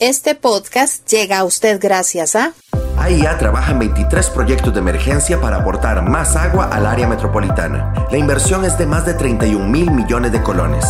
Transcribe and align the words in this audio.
Este 0.00 0.36
podcast 0.36 1.04
llega 1.08 1.38
a 1.38 1.44
usted 1.44 1.80
gracias 1.82 2.36
a... 2.36 2.52
AIA 2.96 3.36
trabaja 3.36 3.72
en 3.72 3.80
23 3.80 4.30
proyectos 4.30 4.72
de 4.72 4.78
emergencia 4.78 5.40
para 5.40 5.56
aportar 5.56 6.08
más 6.08 6.36
agua 6.36 6.68
al 6.70 6.86
área 6.86 7.08
metropolitana. 7.08 7.92
La 8.08 8.16
inversión 8.16 8.64
es 8.64 8.78
de 8.78 8.86
más 8.86 9.04
de 9.06 9.14
31 9.14 9.66
mil 9.66 9.90
millones 9.90 10.30
de 10.30 10.40
colones. 10.40 10.84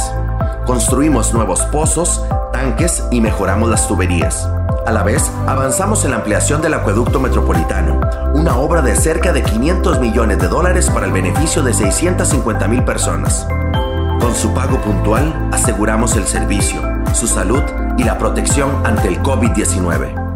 Construimos 0.66 1.32
nuevos 1.32 1.62
pozos, 1.72 2.22
tanques 2.52 3.02
y 3.10 3.22
mejoramos 3.22 3.71
las 3.71 3.88
tuberías. 3.88 4.46
A 4.86 4.92
la 4.92 5.03
vez, 5.03 5.22
avanzamos 5.47 6.04
en 6.04 6.11
la 6.11 6.19
ampliación 6.19 6.61
del 6.61 6.75
acueducto 6.75 7.19
metropolitano, 7.19 8.03
una 8.35 8.59
obra 8.59 8.83
de 8.83 8.95
cerca 8.95 9.33
de 9.33 9.43
500 9.43 10.01
millones 10.01 10.38
de 10.38 10.49
dólares 10.49 10.90
para 10.90 11.06
el 11.06 11.13
beneficio 11.13 11.63
de 11.63 11.72
650 11.72 12.69
mil 12.69 12.85
personas. 12.85 13.47
Con 14.21 14.35
su 14.35 14.53
pago 14.53 14.79
puntual, 14.83 15.49
aseguramos 15.51 16.15
el 16.16 16.27
servicio, 16.27 16.98
su 17.15 17.27
salud 17.27 17.62
y 17.97 18.05
la 18.05 18.19
protección 18.19 18.84
ante 18.87 19.09
el 19.09 19.20
COVID-19. 19.23 20.29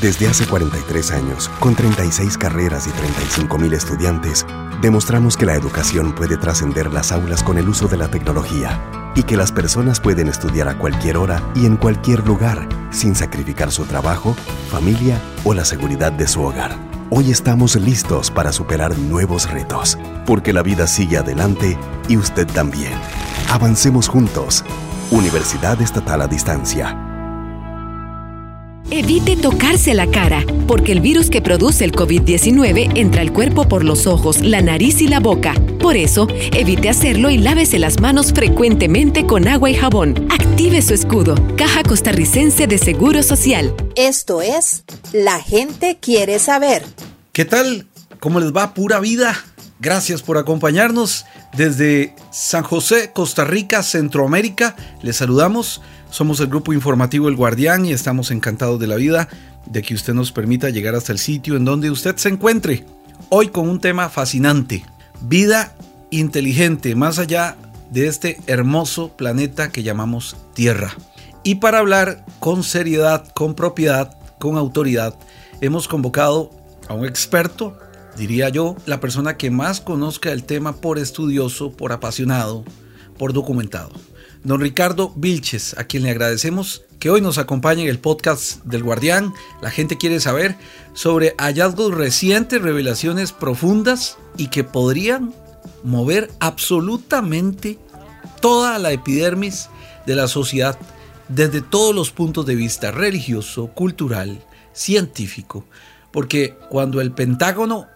Desde 0.00 0.26
hace 0.26 0.46
43 0.46 1.12
años, 1.12 1.50
con 1.60 1.74
36 1.74 2.38
carreras 2.38 2.86
y 2.86 2.90
35 2.90 3.58
mil 3.58 3.72
estudiantes, 3.74 4.46
demostramos 4.80 5.36
que 5.36 5.46
la 5.46 5.54
educación 5.54 6.14
puede 6.14 6.36
trascender 6.36 6.92
las 6.92 7.12
aulas 7.12 7.42
con 7.42 7.58
el 7.58 7.68
uso 7.68 7.88
de 7.88 7.98
la 7.98 8.08
tecnología 8.08 9.12
y 9.14 9.24
que 9.24 9.36
las 9.36 9.52
personas 9.52 10.00
pueden 10.00 10.28
estudiar 10.28 10.68
a 10.68 10.78
cualquier 10.78 11.18
hora 11.18 11.42
y 11.54 11.66
en 11.66 11.76
cualquier 11.76 12.26
lugar 12.26 12.66
sin 12.90 13.14
sacrificar 13.14 13.70
su 13.70 13.84
trabajo, 13.84 14.34
familia 14.70 15.20
o 15.44 15.54
la 15.54 15.64
seguridad 15.64 16.12
de 16.12 16.26
su 16.26 16.42
hogar. 16.42 16.91
Hoy 17.14 17.30
estamos 17.30 17.76
listos 17.76 18.30
para 18.30 18.54
superar 18.54 18.98
nuevos 18.98 19.50
retos, 19.50 19.98
porque 20.24 20.54
la 20.54 20.62
vida 20.62 20.86
sigue 20.86 21.18
adelante 21.18 21.76
y 22.08 22.16
usted 22.16 22.46
también. 22.46 22.94
Avancemos 23.50 24.08
juntos. 24.08 24.64
Universidad 25.10 25.78
Estatal 25.82 26.22
a 26.22 26.26
Distancia. 26.26 26.96
Evite 28.90 29.36
tocarse 29.36 29.92
la 29.92 30.06
cara, 30.06 30.42
porque 30.66 30.92
el 30.92 31.00
virus 31.00 31.28
que 31.28 31.42
produce 31.42 31.84
el 31.84 31.92
COVID-19 31.92 32.92
entra 32.94 33.20
al 33.20 33.34
cuerpo 33.34 33.68
por 33.68 33.84
los 33.84 34.06
ojos, 34.06 34.40
la 34.40 34.62
nariz 34.62 35.02
y 35.02 35.06
la 35.06 35.20
boca. 35.20 35.52
Por 35.80 35.98
eso, 35.98 36.28
evite 36.54 36.88
hacerlo 36.88 37.28
y 37.28 37.36
lávese 37.36 37.78
las 37.78 38.00
manos 38.00 38.32
frecuentemente 38.32 39.26
con 39.26 39.48
agua 39.48 39.68
y 39.68 39.74
jabón. 39.74 40.28
Active 40.30 40.80
su 40.80 40.94
escudo. 40.94 41.34
Caja 41.58 41.82
Costarricense 41.82 42.66
de 42.66 42.78
Seguro 42.78 43.22
Social. 43.22 43.74
Esto 43.96 44.40
es 44.40 44.84
La 45.12 45.40
gente 45.40 45.98
quiere 46.00 46.38
saber. 46.38 46.82
¿Qué 47.32 47.44
tal? 47.44 47.86
¿Cómo 48.18 48.40
les 48.40 48.50
va? 48.56 48.72
Pura 48.72 48.98
vida. 48.98 49.36
Gracias 49.78 50.22
por 50.22 50.38
acompañarnos 50.38 51.26
desde 51.54 52.14
San 52.30 52.62
José, 52.62 53.10
Costa 53.12 53.44
Rica, 53.44 53.82
Centroamérica. 53.82 54.74
Les 55.02 55.16
saludamos. 55.16 55.82
Somos 56.08 56.40
el 56.40 56.46
grupo 56.46 56.72
informativo 56.72 57.28
El 57.28 57.36
Guardián 57.36 57.84
y 57.84 57.92
estamos 57.92 58.30
encantados 58.30 58.80
de 58.80 58.86
la 58.86 58.96
vida 58.96 59.28
de 59.66 59.82
que 59.82 59.94
usted 59.94 60.14
nos 60.14 60.32
permita 60.32 60.70
llegar 60.70 60.94
hasta 60.94 61.12
el 61.12 61.18
sitio 61.18 61.56
en 61.56 61.66
donde 61.66 61.90
usted 61.90 62.16
se 62.16 62.30
encuentre. 62.30 62.86
Hoy 63.28 63.48
con 63.48 63.68
un 63.68 63.80
tema 63.80 64.08
fascinante. 64.08 64.82
Vida 65.20 65.74
inteligente, 66.10 66.94
más 66.94 67.18
allá 67.18 67.56
de 67.90 68.06
este 68.06 68.40
hermoso 68.46 69.10
planeta 69.14 69.70
que 69.70 69.82
llamamos 69.82 70.36
Tierra. 70.54 70.96
Y 71.42 71.56
para 71.56 71.80
hablar 71.80 72.24
con 72.40 72.62
seriedad, 72.62 73.28
con 73.34 73.54
propiedad, 73.54 74.16
con 74.42 74.56
autoridad, 74.56 75.16
hemos 75.60 75.86
convocado 75.86 76.50
a 76.88 76.94
un 76.94 77.06
experto 77.06 77.78
diría 78.16 78.48
yo, 78.48 78.74
la 78.86 78.98
persona 78.98 79.36
que 79.36 79.52
más 79.52 79.80
conozca 79.80 80.32
el 80.32 80.42
tema 80.42 80.80
por 80.80 80.98
estudioso, 80.98 81.70
por 81.70 81.92
apasionado, 81.92 82.64
por 83.18 83.32
documentado. 83.32 83.92
Don 84.42 84.60
Ricardo 84.60 85.12
Vilches, 85.14 85.78
a 85.78 85.84
quien 85.84 86.02
le 86.02 86.10
agradecemos 86.10 86.82
que 86.98 87.08
hoy 87.08 87.20
nos 87.20 87.38
acompañe 87.38 87.82
en 87.82 87.88
el 87.88 88.00
podcast 88.00 88.64
del 88.64 88.82
Guardián. 88.82 89.32
La 89.60 89.70
gente 89.70 89.96
quiere 89.96 90.18
saber 90.18 90.56
sobre 90.92 91.36
hallazgos 91.38 91.94
recientes, 91.94 92.60
revelaciones 92.60 93.30
profundas 93.30 94.18
y 94.36 94.48
que 94.48 94.64
podrían 94.64 95.32
mover 95.84 96.32
absolutamente 96.40 97.78
toda 98.40 98.80
la 98.80 98.90
epidermis 98.90 99.68
de 100.04 100.16
la 100.16 100.26
sociedad 100.26 100.76
desde 101.34 101.62
todos 101.62 101.94
los 101.94 102.10
puntos 102.10 102.44
de 102.44 102.54
vista 102.54 102.90
religioso, 102.90 103.68
cultural, 103.68 104.44
científico. 104.72 105.64
Porque 106.10 106.56
cuando 106.68 107.00
el 107.00 107.12
Pentágono 107.12 107.88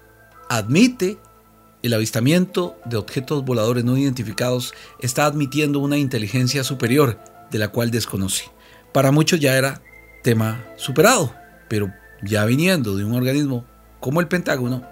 admite 0.49 1.19
el 1.83 1.93
avistamiento 1.93 2.79
de 2.87 2.97
objetos 2.97 3.45
voladores 3.45 3.85
no 3.85 3.97
identificados 3.97 4.73
está 5.01 5.27
admitiendo 5.27 5.81
una 5.81 5.99
inteligencia 5.99 6.65
superior 6.65 7.19
de 7.51 7.59
la 7.59 7.69
cual 7.69 7.91
desconoce. 7.91 8.45
Para 8.93 9.13
muchos 9.13 9.39
ya 9.39 9.57
era 9.57 9.83
tema 10.23 10.65
superado, 10.77 11.35
pero 11.69 11.93
ya 12.23 12.45
viniendo 12.47 12.97
de 12.97 13.05
un 13.05 13.15
organismo 13.15 13.67
como 14.01 14.21
el 14.21 14.29
Pentágono 14.29 14.83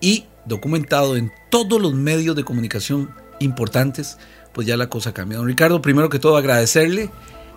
y 0.00 0.26
documentado 0.44 1.16
en 1.16 1.32
todos 1.50 1.80
los 1.80 1.94
medios 1.94 2.36
de 2.36 2.44
comunicación 2.44 3.10
importantes, 3.40 4.18
pues 4.52 4.66
ya 4.66 4.76
la 4.76 4.90
cosa 4.90 5.14
cambia. 5.14 5.38
Don 5.38 5.46
Ricardo, 5.46 5.80
primero 5.80 6.10
que 6.10 6.18
todo 6.18 6.36
agradecerle 6.36 7.10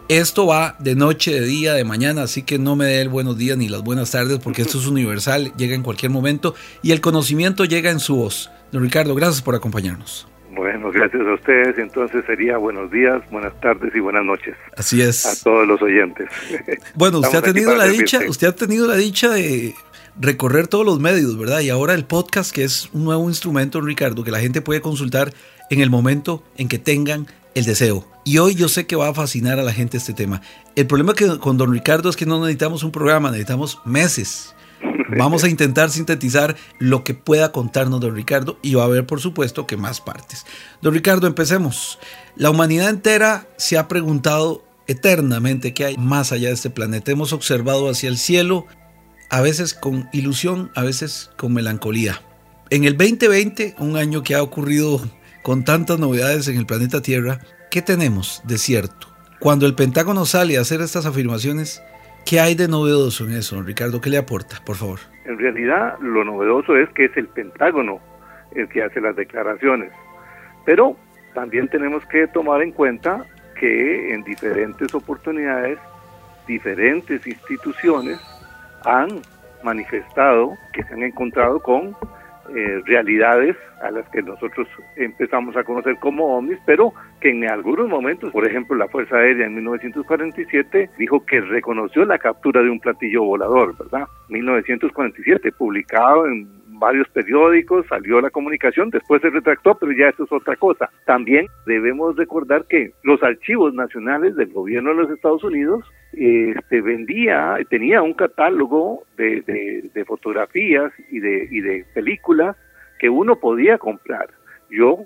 esto 0.10 0.48
va 0.48 0.76
de 0.80 0.96
noche, 0.96 1.34
de 1.34 1.46
día, 1.46 1.74
de 1.74 1.84
mañana, 1.84 2.24
así 2.24 2.44
que 2.44 2.58
no 2.58 2.76
me 2.76 2.86
dé 2.86 3.02
el 3.02 3.10
buenos 3.10 3.38
días 3.38 3.58
ni 3.58 3.68
las 3.68 3.84
buenas 3.84 4.12
tardes 4.12 4.40
porque 4.40 4.62
esto 4.62 4.78
es 4.78 4.88
universal, 4.88 5.52
llega 5.58 5.76
en 5.76 5.84
cualquier 5.84 6.12
momento 6.12 6.56
y 6.82 6.92
el 6.92 7.02
conocimiento 7.02 7.66
llega 7.66 7.92
en 7.92 8.00
su 8.00 8.16
voz. 8.16 8.50
Don 8.72 8.84
Ricardo, 8.84 9.16
gracias 9.16 9.42
por 9.42 9.56
acompañarnos. 9.56 10.28
Bueno, 10.58 10.92
gracias 10.92 11.22
a 11.22 11.34
ustedes. 11.34 11.78
Entonces 11.78 12.26
sería 12.26 12.58
buenos 12.58 12.90
días, 12.92 13.22
buenas 13.30 13.58
tardes 13.62 13.96
y 13.96 14.00
buenas 14.00 14.26
noches. 14.26 14.56
Así 14.76 15.02
es. 15.02 15.26
A 15.26 15.44
todos 15.44 15.68
los 15.68 15.82
oyentes. 15.82 16.30
Bueno, 16.96 17.20
usted 17.20 17.38
ha 17.38 17.42
tenido 17.42 17.76
la 17.76 17.86
dicha, 17.86 18.20
usted 18.28 18.48
ha 18.48 18.56
tenido 18.56 18.88
la 18.88 18.96
dicha 18.96 19.30
de 19.30 19.76
recorrer 20.20 20.68
todos 20.68 20.86
los 20.86 21.00
medios, 21.00 21.38
¿verdad? 21.38 21.60
Y 21.60 21.70
ahora 21.70 21.94
el 21.94 22.06
podcast, 22.06 22.52
que 22.52 22.64
es 22.64 22.90
un 22.92 23.04
nuevo 23.04 23.28
instrumento, 23.30 23.82
Ricardo, 23.82 24.24
que 24.24 24.32
la 24.32 24.40
gente 24.40 24.62
puede 24.62 24.82
consultar 24.82 25.32
en 25.70 25.82
el 25.82 25.92
momento 25.92 26.44
en 26.58 26.68
que 26.68 26.80
tengan 26.80 27.28
el 27.58 27.66
deseo. 27.66 28.06
Y 28.24 28.38
hoy 28.38 28.54
yo 28.54 28.70
sé 28.70 28.86
que 28.86 28.96
va 28.96 29.10
a 29.10 29.14
fascinar 29.14 29.60
a 29.60 29.64
la 29.64 29.74
gente 29.74 29.98
este 29.98 30.14
tema. 30.14 30.42
El 30.76 30.86
problema 30.86 31.14
que 31.14 31.40
con 31.40 31.58
don 31.58 31.72
Ricardo 31.74 32.10
es 32.10 32.16
que 32.16 32.28
no 32.28 32.40
necesitamos 32.40 32.84
un 32.84 32.92
programa, 32.92 33.32
necesitamos 33.32 33.80
meses. 33.84 34.54
Vamos 35.18 35.44
a 35.44 35.50
intentar 35.50 35.90
sintetizar 35.90 36.56
lo 36.78 37.04
que 37.04 37.16
pueda 37.16 37.52
contarnos 37.52 38.00
don 38.00 38.16
Ricardo 38.16 38.60
y 38.62 38.76
va 38.76 38.84
a 38.84 38.86
haber 38.86 39.08
por 39.08 39.22
supuesto 39.22 39.66
que 39.66 39.76
más 39.76 40.02
partes. 40.02 40.46
Don 40.84 40.94
Ricardo, 40.94 41.26
empecemos. 41.26 41.98
La 42.36 42.52
humanidad 42.52 42.90
entera 42.90 43.48
se 43.58 43.78
ha 43.80 43.88
preguntado 43.88 44.64
eternamente 44.86 45.74
qué 45.74 45.86
hay 45.86 45.98
más 45.98 46.32
allá 46.32 46.50
de 46.50 46.54
este 46.54 46.70
planeta. 46.70 47.12
Hemos 47.12 47.34
observado 47.34 47.90
hacia 47.90 48.10
el 48.10 48.20
cielo, 48.20 48.68
a 49.32 49.42
veces 49.42 49.74
con 49.74 50.10
ilusión, 50.14 50.72
a 50.76 50.84
veces 50.84 51.32
con 51.38 51.54
melancolía. 51.54 52.22
En 52.70 52.84
el 52.84 52.98
2020, 52.98 53.76
un 53.80 53.98
año 53.98 54.22
que 54.22 54.36
ha 54.36 54.44
ocurrido 54.44 55.02
con 55.48 55.64
tantas 55.64 55.98
novedades 55.98 56.50
en 56.50 56.58
el 56.58 56.66
planeta 56.66 57.02
Tierra, 57.02 57.40
¿qué 57.72 57.82
tenemos 57.82 58.44
de 58.46 58.58
cierto? 58.58 59.08
Cuando 59.40 59.66
el 59.66 59.76
Pentágono 59.76 60.26
sale 60.26 60.58
a 60.58 60.60
hacer 60.60 60.82
estas 60.82 61.06
afirmaciones, 61.06 61.82
¿qué 62.26 62.42
hay 62.42 62.54
de 62.54 62.68
novedoso 62.68 63.24
en 63.24 63.32
eso, 63.32 63.62
Ricardo? 63.62 64.02
¿Qué 64.02 64.10
le 64.10 64.18
aporta, 64.18 64.58
por 64.66 64.76
favor? 64.76 65.00
En 65.24 65.40
realidad, 65.40 65.98
lo 66.02 66.26
novedoso 66.26 66.76
es 66.76 66.90
que 66.90 67.06
es 67.06 67.16
el 67.16 67.30
Pentágono 67.30 68.02
el 68.56 68.68
que 68.68 68.84
hace 68.84 69.00
las 69.00 69.16
declaraciones. 69.16 69.94
Pero 70.66 70.98
también 71.34 71.70
tenemos 71.70 72.06
que 72.08 72.28
tomar 72.28 72.62
en 72.62 72.74
cuenta 72.74 73.24
que 73.58 74.14
en 74.14 74.26
diferentes 74.26 74.94
oportunidades, 74.94 75.80
diferentes 76.46 77.26
instituciones 77.26 78.20
han 78.84 79.22
manifestado 79.64 80.58
que 80.74 80.84
se 80.84 80.94
han 80.94 81.04
encontrado 81.04 81.62
con 81.62 81.96
eh, 82.56 82.82
realidades 82.86 83.56
a 83.82 83.92
las 83.92 84.08
que 84.10 84.22
nosotros 84.22 84.68
empezamos 84.96 85.56
a 85.56 85.64
conocer 85.64 85.98
como 86.00 86.38
ovnis, 86.38 86.60
pero 86.66 86.94
que 87.20 87.30
en 87.30 87.50
algunos 87.50 87.88
momentos, 87.88 88.32
por 88.32 88.48
ejemplo, 88.48 88.76
la 88.76 88.88
Fuerza 88.88 89.18
Aérea 89.18 89.46
en 89.46 89.56
1947 89.56 90.90
dijo 90.98 91.26
que 91.26 91.42
reconoció 91.42 92.06
la 92.06 92.18
captura 92.18 92.62
de 92.62 92.70
un 92.70 92.80
platillo 92.80 93.24
volador, 93.24 93.78
¿verdad? 93.78 94.08
1947, 94.30 95.52
publicado 95.52 96.28
en 96.28 96.48
varios 96.80 97.08
periódicos, 97.10 97.86
salió 97.88 98.22
la 98.22 98.30
comunicación, 98.30 98.90
después 98.90 99.22
se 99.22 99.30
retractó, 99.30 99.76
pero 99.76 99.92
ya 99.92 100.10
eso 100.10 100.24
es 100.24 100.32
otra 100.32 100.56
cosa. 100.56 100.90
También 101.06 101.48
debemos 101.66 102.16
recordar 102.16 102.66
que 102.66 102.92
los 103.04 103.22
archivos 103.24 103.74
nacionales 103.74 104.36
del 104.36 104.52
gobierno 104.52 104.90
de 104.90 104.96
los 104.96 105.12
Estados 105.12 105.44
Unidos 105.44 105.84
este, 106.14 106.82
vendía, 106.82 107.58
tenía 107.70 108.02
un 108.02 108.14
catálogo 108.14 109.04
de, 109.18 109.42
de, 109.94 110.06
fotografías 110.06 110.92
y 111.12 111.20
de, 111.20 111.48
y 111.52 111.62
de 111.62 111.86
películas 111.94 112.56
que 113.00 113.10
uno 113.10 113.36
podía 113.36 113.78
comprar. 113.78 114.30
Yo 114.70 115.06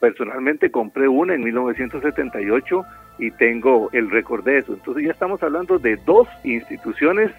personalmente 0.00 0.70
compré 0.70 1.08
una 1.08 1.34
en 1.34 1.44
1978 1.44 2.84
y 3.18 3.30
tengo 3.32 3.90
el 3.92 4.10
récord 4.10 4.44
de 4.44 4.58
eso. 4.58 4.72
Entonces 4.72 5.04
ya 5.04 5.12
estamos 5.12 5.42
hablando 5.42 5.78
de 5.78 5.96
dos 6.06 6.26
instituciones 6.42 7.30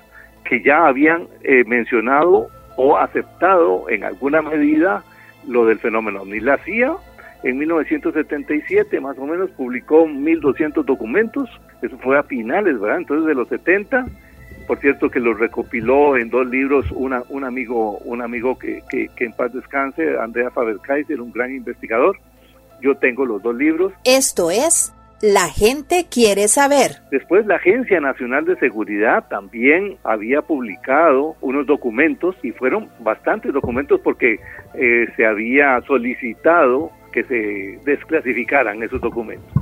que 0.46 0.62
ya 0.64 0.86
habían 0.86 1.28
eh, 1.44 1.64
mencionado 1.66 2.50
o 2.82 2.98
aceptado 2.98 3.88
en 3.90 4.04
alguna 4.04 4.42
medida 4.42 5.04
lo 5.48 5.66
del 5.66 5.78
fenómeno 5.78 6.26
Ni 6.26 6.40
La 6.40 6.58
CIA 6.58 6.96
en 7.44 7.58
1977 7.60 9.00
más 9.00 9.18
o 9.20 9.26
menos 9.28 9.52
publicó 9.52 10.06
1.200 10.06 10.84
documentos 10.84 11.48
Eso 11.84 11.98
fue 12.00 12.18
a 12.18 12.24
finales, 12.24 12.80
¿verdad? 12.80 12.98
Entonces 12.98 13.28
de 13.28 13.36
los 13.36 13.48
70, 13.50 14.08
por 14.68 14.80
cierto 14.80 15.10
que 15.10 15.20
lo 15.20 15.36
recopiló 15.36 16.18
en 16.18 16.32
dos 16.32 16.48
libros 16.48 16.86
una, 16.92 17.22
un 17.30 17.44
amigo, 17.44 18.00
un 18.00 18.24
amigo 18.24 18.58
que, 18.58 18.82
que, 18.90 19.10
que 19.16 19.26
en 19.26 19.34
paz 19.34 19.54
descanse, 19.54 20.18
Andrea 20.20 20.50
Faber-Kaiser, 20.50 21.22
un 21.22 21.32
gran 21.32 21.54
investigador. 21.54 22.18
Yo 22.82 22.96
tengo 22.96 23.26
los 23.26 23.44
dos 23.44 23.56
libros. 23.56 23.94
Esto 24.04 24.50
es 24.50 24.92
La 25.22 25.50
gente 25.50 26.08
quiere 26.10 26.48
saber. 26.48 26.94
Después 27.12 27.46
la 27.46 27.58
Agencia 27.58 28.02
Nacional 28.02 28.44
de 28.46 28.56
Seguridad 28.56 29.28
también 29.30 29.98
había 30.04 30.42
publicado 30.42 31.36
unos 31.42 31.68
documentos 31.68 32.36
y 32.42 32.50
fueron 32.52 32.90
bastantes 33.02 33.54
documentos 33.54 34.02
porque 34.02 34.40
eh, 34.74 35.06
se 35.16 35.28
había 35.28 35.80
solicitado 35.82 36.92
que 37.14 37.24
se 37.26 37.80
desclasificaran 37.86 38.82
esos 38.82 39.00
documentos. 39.00 39.54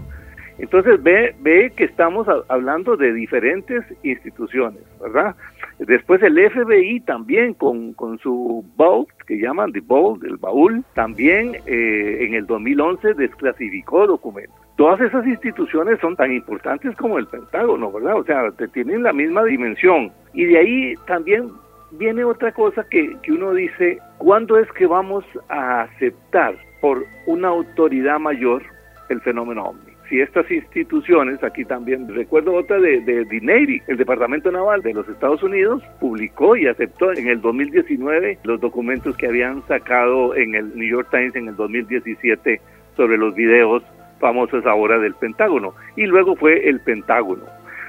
Entonces 0.60 1.04
ve, 1.04 1.36
ve 1.42 1.74
que 1.76 1.84
estamos 1.84 2.26
hablando 2.48 2.96
de 2.96 3.12
diferentes 3.12 3.84
instituciones, 4.04 4.84
¿verdad? 5.02 5.36
Después 5.80 6.22
el 6.24 6.38
FBI 6.52 7.02
también 7.02 7.54
con, 7.54 7.94
con 7.94 8.18
su 8.20 8.66
vault, 8.78 9.10
que 9.28 9.38
llaman 9.38 9.74
the 9.74 9.82
vault, 9.82 10.24
el 10.24 10.38
baúl, 10.38 10.86
también 10.94 11.58
eh, 11.66 12.18
en 12.22 12.34
el 12.34 12.46
2011 12.46 13.14
desclasificó 13.16 14.08
documentos. 14.08 14.59
Todas 14.80 15.02
esas 15.02 15.28
instituciones 15.28 16.00
son 16.00 16.16
tan 16.16 16.32
importantes 16.32 16.96
como 16.96 17.20
el 17.20 17.28
Pentágono, 17.28 17.92
¿verdad? 17.92 18.16
O 18.16 18.24
sea, 18.24 18.50
tienen 18.72 19.04
la 19.04 19.12
misma 19.12 19.44
dimensión. 19.44 20.10
Y 20.34 20.46
de 20.46 20.58
ahí 20.58 20.94
también 21.06 21.50
viene 21.92 22.24
otra 22.24 22.54
cosa 22.54 22.86
que, 22.90 23.18
que 23.22 23.34
uno 23.34 23.54
dice, 23.54 24.00
¿cuándo 24.20 24.58
es 24.58 24.72
que 24.72 24.86
vamos 24.86 25.26
a 25.50 25.82
aceptar 25.82 26.56
por 26.80 27.04
una 27.26 27.50
autoridad 27.50 28.20
mayor 28.20 28.64
el 29.10 29.20
fenómeno 29.20 29.66
OVNI? 29.66 29.90
si 30.10 30.22
estas 30.22 30.50
instituciones, 30.50 31.44
aquí 31.44 31.66
también 31.66 32.08
recuerdo 32.08 32.54
otra 32.54 32.80
de, 32.80 33.02
de, 33.02 33.42
Navy, 33.42 33.82
el 33.88 33.98
Departamento 33.98 34.50
Naval 34.50 34.82
de 34.82 34.94
los 34.94 35.08
Estados 35.10 35.44
Unidos, 35.44 35.84
publicó 36.00 36.56
y 36.56 36.68
aceptó 36.68 37.12
en 37.12 37.28
el 37.28 37.42
2019 37.42 38.40
los 38.44 38.62
documentos 38.62 39.16
que 39.18 39.28
habían 39.28 39.62
sacado 39.68 40.36
en 40.36 40.56
el 40.56 40.76
New 40.76 40.88
York 40.88 41.10
Times 41.12 41.36
en 41.36 41.50
el 41.50 41.56
2017 41.58 42.62
sobre 42.96 43.18
los 43.18 43.36
videos 43.36 43.84
famosos 44.20 44.66
ahora 44.66 45.00
del 45.00 45.16
Pentágono. 45.16 45.74
Y 45.96 46.06
luego 46.06 46.36
fue 46.36 46.68
el 46.70 46.80
Pentágono. 46.82 47.44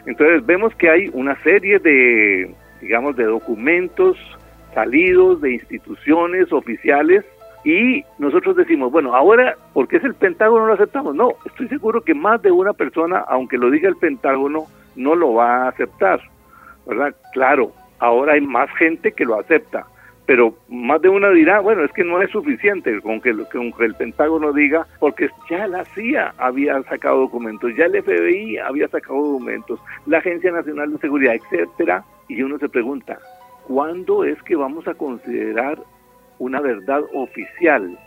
Entonces 0.07 0.45
vemos 0.47 0.75
que 0.77 0.91
hay 0.91 1.11
una 1.13 1.37
serie 1.43 1.79
de, 1.79 2.55
digamos, 2.81 3.17
de 3.17 3.25
documentos 3.25 4.17
salidos 4.75 5.41
de 5.41 5.53
instituciones 5.53 6.53
oficiales 6.53 7.25
y 7.65 8.03
nosotros 8.19 8.57
decimos, 8.57 8.91
bueno, 8.91 9.15
ahora, 9.15 9.57
¿por 9.75 9.87
qué 9.87 9.99
es 9.99 10.05
el 10.05 10.15
Pentágono 10.15 10.67
lo 10.67 10.75
aceptamos? 10.75 11.15
No, 11.15 11.35
estoy 11.45 11.69
seguro 11.69 12.01
que 12.01 12.15
más 12.15 12.41
de 12.41 12.51
una 12.51 12.73
persona, 12.73 13.19
aunque 13.29 13.59
lo 13.59 13.71
diga 13.71 13.89
el 13.89 13.97
Pentágono, 13.97 14.65
no 14.97 15.15
lo 15.15 15.35
va 15.35 15.65
a 15.65 15.69
aceptar, 15.69 16.21
¿verdad? 16.87 17.15
Claro, 17.33 17.73
ahora 17.99 18.33
hay 18.33 18.41
más 18.41 18.71
gente 18.79 19.13
que 19.13 19.27
lo 19.27 19.39
acepta, 19.39 19.85
pero 20.31 20.55
más 20.69 21.03
de 21.03 21.09
una 21.09 21.29
dirá, 21.31 21.59
bueno, 21.59 21.83
es 21.83 21.91
que 21.91 22.05
no 22.05 22.23
es 22.23 22.31
suficiente 22.31 23.01
con 23.01 23.21
que, 23.21 23.31
el 23.31 23.95
Pentágono 23.97 24.53
diga, 24.53 24.87
porque 25.01 25.29
ya 25.51 25.67
la 25.67 25.85
CIA 25.87 26.33
había 26.39 26.81
sacado 26.85 27.23
documentos, 27.23 27.75
ya 27.77 27.87
el 27.87 28.01
FBI 28.01 28.59
había 28.59 28.87
sacado 28.87 29.17
documentos, 29.21 29.81
la 30.07 30.19
Agencia 30.19 30.53
Nacional 30.53 30.93
de 30.93 30.99
Seguridad, 30.99 31.35
etcétera, 31.35 32.05
y 32.29 32.41
uno 32.43 32.61
se 32.61 32.69
pregunta, 32.69 33.19
¿cuándo 33.67 34.23
es 34.23 34.41
que 34.45 34.55
vamos 34.55 34.87
a 34.87 34.95
considerar 34.95 35.81
una 36.39 36.61
verdad 36.61 37.03
oficial. 37.13 37.99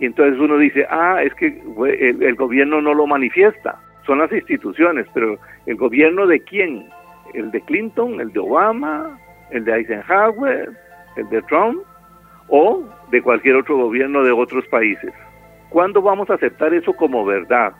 Y 0.00 0.04
entonces 0.04 0.38
uno 0.38 0.58
dice, 0.58 0.86
ah, 0.90 1.22
es 1.22 1.34
que 1.36 1.46
el, 1.46 2.34
gobierno 2.34 2.82
no 2.82 2.92
lo 2.92 3.06
manifiesta, 3.06 3.80
son 4.04 4.18
las 4.18 4.30
instituciones, 4.30 5.06
pero 5.14 5.38
¿el 5.64 5.76
gobierno 5.76 6.26
de 6.26 6.40
quién? 6.40 6.90
¿El 7.32 7.50
de 7.50 7.62
Clinton, 7.62 8.20
el 8.20 8.34
de 8.34 8.40
Obama, 8.40 9.18
el 9.50 9.64
de 9.64 9.76
Eisenhower, 9.76 10.89
el 11.20 11.28
de 11.28 11.42
Trump 11.42 11.82
o 12.48 12.82
de 13.10 13.22
cualquier 13.22 13.56
otro 13.56 13.76
gobierno 13.76 14.22
de 14.22 14.32
otros 14.32 14.66
países? 14.66 15.12
¿Cuándo 15.68 16.02
vamos 16.02 16.28
a 16.30 16.34
aceptar 16.34 16.74
eso 16.74 16.92
como 16.92 17.24
verdad? 17.24 17.72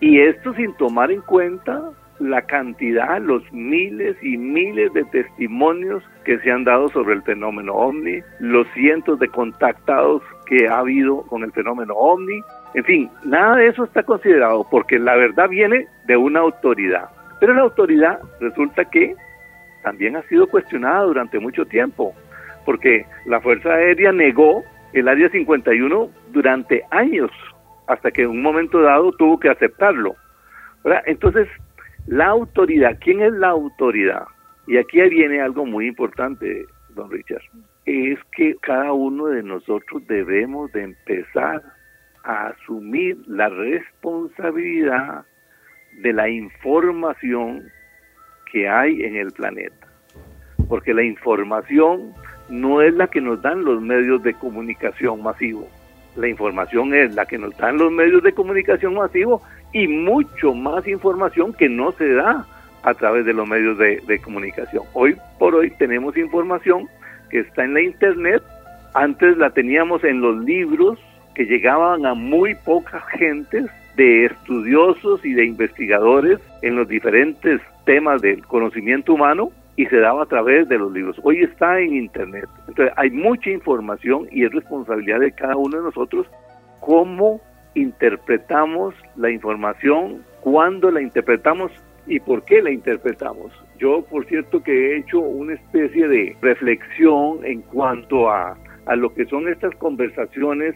Y 0.00 0.20
esto 0.20 0.54
sin 0.54 0.72
tomar 0.74 1.10
en 1.10 1.20
cuenta 1.22 1.90
la 2.18 2.42
cantidad, 2.42 3.20
los 3.20 3.42
miles 3.52 4.16
y 4.22 4.36
miles 4.36 4.92
de 4.92 5.04
testimonios 5.04 6.02
que 6.24 6.38
se 6.40 6.50
han 6.50 6.64
dado 6.64 6.88
sobre 6.88 7.14
el 7.14 7.22
fenómeno 7.22 7.74
ovni, 7.74 8.20
los 8.40 8.66
cientos 8.74 9.18
de 9.18 9.28
contactados 9.28 10.22
que 10.46 10.68
ha 10.68 10.78
habido 10.78 11.22
con 11.22 11.44
el 11.44 11.52
fenómeno 11.52 11.94
ovni, 11.94 12.40
en 12.74 12.84
fin, 12.84 13.10
nada 13.24 13.56
de 13.56 13.68
eso 13.68 13.84
está 13.84 14.02
considerado 14.02 14.66
porque 14.70 14.98
la 14.98 15.16
verdad 15.16 15.48
viene 15.48 15.86
de 16.06 16.16
una 16.16 16.40
autoridad. 16.40 17.08
Pero 17.40 17.54
la 17.54 17.62
autoridad 17.62 18.18
resulta 18.40 18.84
que 18.84 19.14
también 19.82 20.16
ha 20.16 20.22
sido 20.22 20.48
cuestionada 20.48 21.04
durante 21.04 21.38
mucho 21.38 21.64
tiempo, 21.64 22.12
porque 22.68 23.06
la 23.24 23.40
Fuerza 23.40 23.72
Aérea 23.72 24.12
negó 24.12 24.62
el 24.92 25.08
Área 25.08 25.30
51 25.30 26.10
durante 26.32 26.84
años, 26.90 27.30
hasta 27.86 28.10
que 28.10 28.24
en 28.24 28.28
un 28.28 28.42
momento 28.42 28.82
dado 28.82 29.10
tuvo 29.12 29.40
que 29.40 29.48
aceptarlo. 29.48 30.16
Entonces, 31.06 31.48
la 32.08 32.26
autoridad, 32.26 32.98
¿quién 33.00 33.22
es 33.22 33.32
la 33.32 33.48
autoridad? 33.48 34.26
Y 34.66 34.76
aquí 34.76 35.00
viene 35.00 35.40
algo 35.40 35.64
muy 35.64 35.86
importante, 35.86 36.66
don 36.90 37.10
Richard, 37.10 37.40
es 37.86 38.18
que 38.36 38.54
cada 38.60 38.92
uno 38.92 39.28
de 39.28 39.42
nosotros 39.42 40.06
debemos 40.06 40.70
de 40.72 40.82
empezar 40.82 41.62
a 42.24 42.48
asumir 42.48 43.16
la 43.26 43.48
responsabilidad 43.48 45.24
de 46.02 46.12
la 46.12 46.28
información 46.28 47.72
que 48.52 48.68
hay 48.68 49.04
en 49.04 49.16
el 49.16 49.32
planeta. 49.32 49.88
Porque 50.68 50.92
la 50.92 51.02
información 51.02 52.12
no 52.48 52.82
es 52.82 52.94
la 52.94 53.06
que 53.08 53.20
nos 53.20 53.40
dan 53.42 53.64
los 53.64 53.80
medios 53.80 54.22
de 54.22 54.34
comunicación 54.34 55.22
masivos. 55.22 55.66
La 56.16 56.28
información 56.28 56.94
es 56.94 57.14
la 57.14 57.26
que 57.26 57.38
nos 57.38 57.56
dan 57.56 57.78
los 57.78 57.92
medios 57.92 58.22
de 58.22 58.32
comunicación 58.32 58.94
masivos 58.94 59.42
y 59.72 59.86
mucho 59.86 60.54
más 60.54 60.86
información 60.88 61.52
que 61.52 61.68
no 61.68 61.92
se 61.92 62.12
da 62.14 62.44
a 62.82 62.94
través 62.94 63.24
de 63.24 63.34
los 63.34 63.46
medios 63.46 63.78
de, 63.78 64.20
comunicación. 64.22 64.84
Hoy 64.94 65.16
por 65.38 65.54
hoy 65.54 65.70
tenemos 65.78 66.16
información 66.16 66.88
que 67.30 67.40
está 67.40 67.64
en 67.64 67.74
la 67.74 67.82
internet, 67.82 68.42
antes 68.94 69.36
la 69.36 69.50
teníamos 69.50 70.02
en 70.04 70.20
los 70.20 70.42
libros 70.44 70.98
que 71.34 71.44
llegaban 71.44 72.06
a 72.06 72.14
muy 72.14 72.54
pocas 72.54 73.04
gentes 73.10 73.66
de 73.96 74.26
estudiosos 74.26 75.24
y 75.24 75.34
de 75.34 75.44
investigadores 75.44 76.38
en 76.62 76.76
los 76.76 76.88
diferentes 76.88 77.60
temas 77.84 78.22
del 78.22 78.44
conocimiento 78.46 79.14
humano 79.14 79.50
y 79.78 79.86
se 79.86 80.00
daba 80.00 80.24
a 80.24 80.26
través 80.26 80.68
de 80.68 80.76
los 80.76 80.92
libros. 80.92 81.20
Hoy 81.22 81.40
está 81.40 81.78
en 81.78 81.94
Internet. 81.94 82.48
Entonces 82.66 82.92
hay 82.96 83.10
mucha 83.10 83.48
información 83.48 84.26
y 84.32 84.44
es 84.44 84.50
responsabilidad 84.50 85.20
de 85.20 85.30
cada 85.30 85.56
uno 85.56 85.76
de 85.76 85.84
nosotros 85.84 86.26
cómo 86.80 87.40
interpretamos 87.74 88.92
la 89.14 89.30
información, 89.30 90.24
cuándo 90.40 90.90
la 90.90 91.00
interpretamos 91.00 91.70
y 92.08 92.18
por 92.18 92.44
qué 92.44 92.60
la 92.60 92.72
interpretamos. 92.72 93.52
Yo, 93.78 94.04
por 94.10 94.26
cierto, 94.26 94.64
que 94.64 94.72
he 94.72 94.98
hecho 94.98 95.20
una 95.20 95.54
especie 95.54 96.08
de 96.08 96.36
reflexión 96.42 97.44
en 97.44 97.62
cuanto 97.62 98.30
a, 98.30 98.58
a 98.86 98.96
lo 98.96 99.14
que 99.14 99.26
son 99.26 99.46
estas 99.46 99.76
conversaciones 99.76 100.74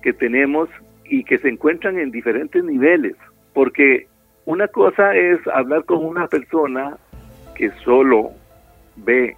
que 0.00 0.12
tenemos 0.12 0.68
y 1.06 1.24
que 1.24 1.38
se 1.38 1.48
encuentran 1.48 1.98
en 1.98 2.12
diferentes 2.12 2.62
niveles, 2.62 3.16
porque 3.52 4.06
una 4.44 4.68
cosa 4.68 5.12
es 5.16 5.40
hablar 5.48 5.84
con 5.86 6.04
una 6.04 6.28
persona 6.28 6.96
que 7.56 7.70
solo 7.84 8.30
ve 8.96 9.36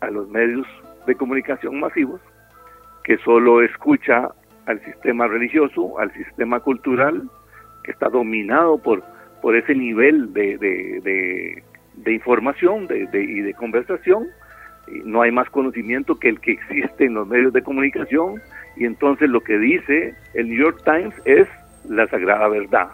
a 0.00 0.10
los 0.10 0.28
medios 0.28 0.66
de 1.06 1.14
comunicación 1.14 1.80
masivos, 1.80 2.20
que 3.04 3.18
solo 3.18 3.62
escucha 3.62 4.30
al 4.66 4.82
sistema 4.84 5.26
religioso, 5.26 5.98
al 5.98 6.12
sistema 6.12 6.60
cultural, 6.60 7.28
que 7.82 7.90
está 7.90 8.08
dominado 8.08 8.78
por, 8.78 9.02
por 9.40 9.56
ese 9.56 9.74
nivel 9.74 10.32
de, 10.32 10.56
de, 10.58 12.12
información 12.12 12.86
de, 12.86 13.08
y 13.12 13.40
de 13.40 13.54
conversación. 13.54 14.28
No 15.04 15.22
hay 15.22 15.30
más 15.30 15.48
conocimiento 15.50 16.18
que 16.18 16.28
el 16.28 16.40
que 16.40 16.52
existe 16.52 17.06
en 17.06 17.14
los 17.14 17.26
medios 17.26 17.52
de 17.52 17.62
comunicación 17.62 18.40
y 18.76 18.84
entonces 18.84 19.28
lo 19.28 19.40
que 19.40 19.58
dice 19.58 20.14
el 20.34 20.48
New 20.48 20.58
York 20.58 20.82
Times 20.84 21.14
es 21.24 21.48
la 21.88 22.06
sagrada 22.08 22.48
verdad. 22.48 22.88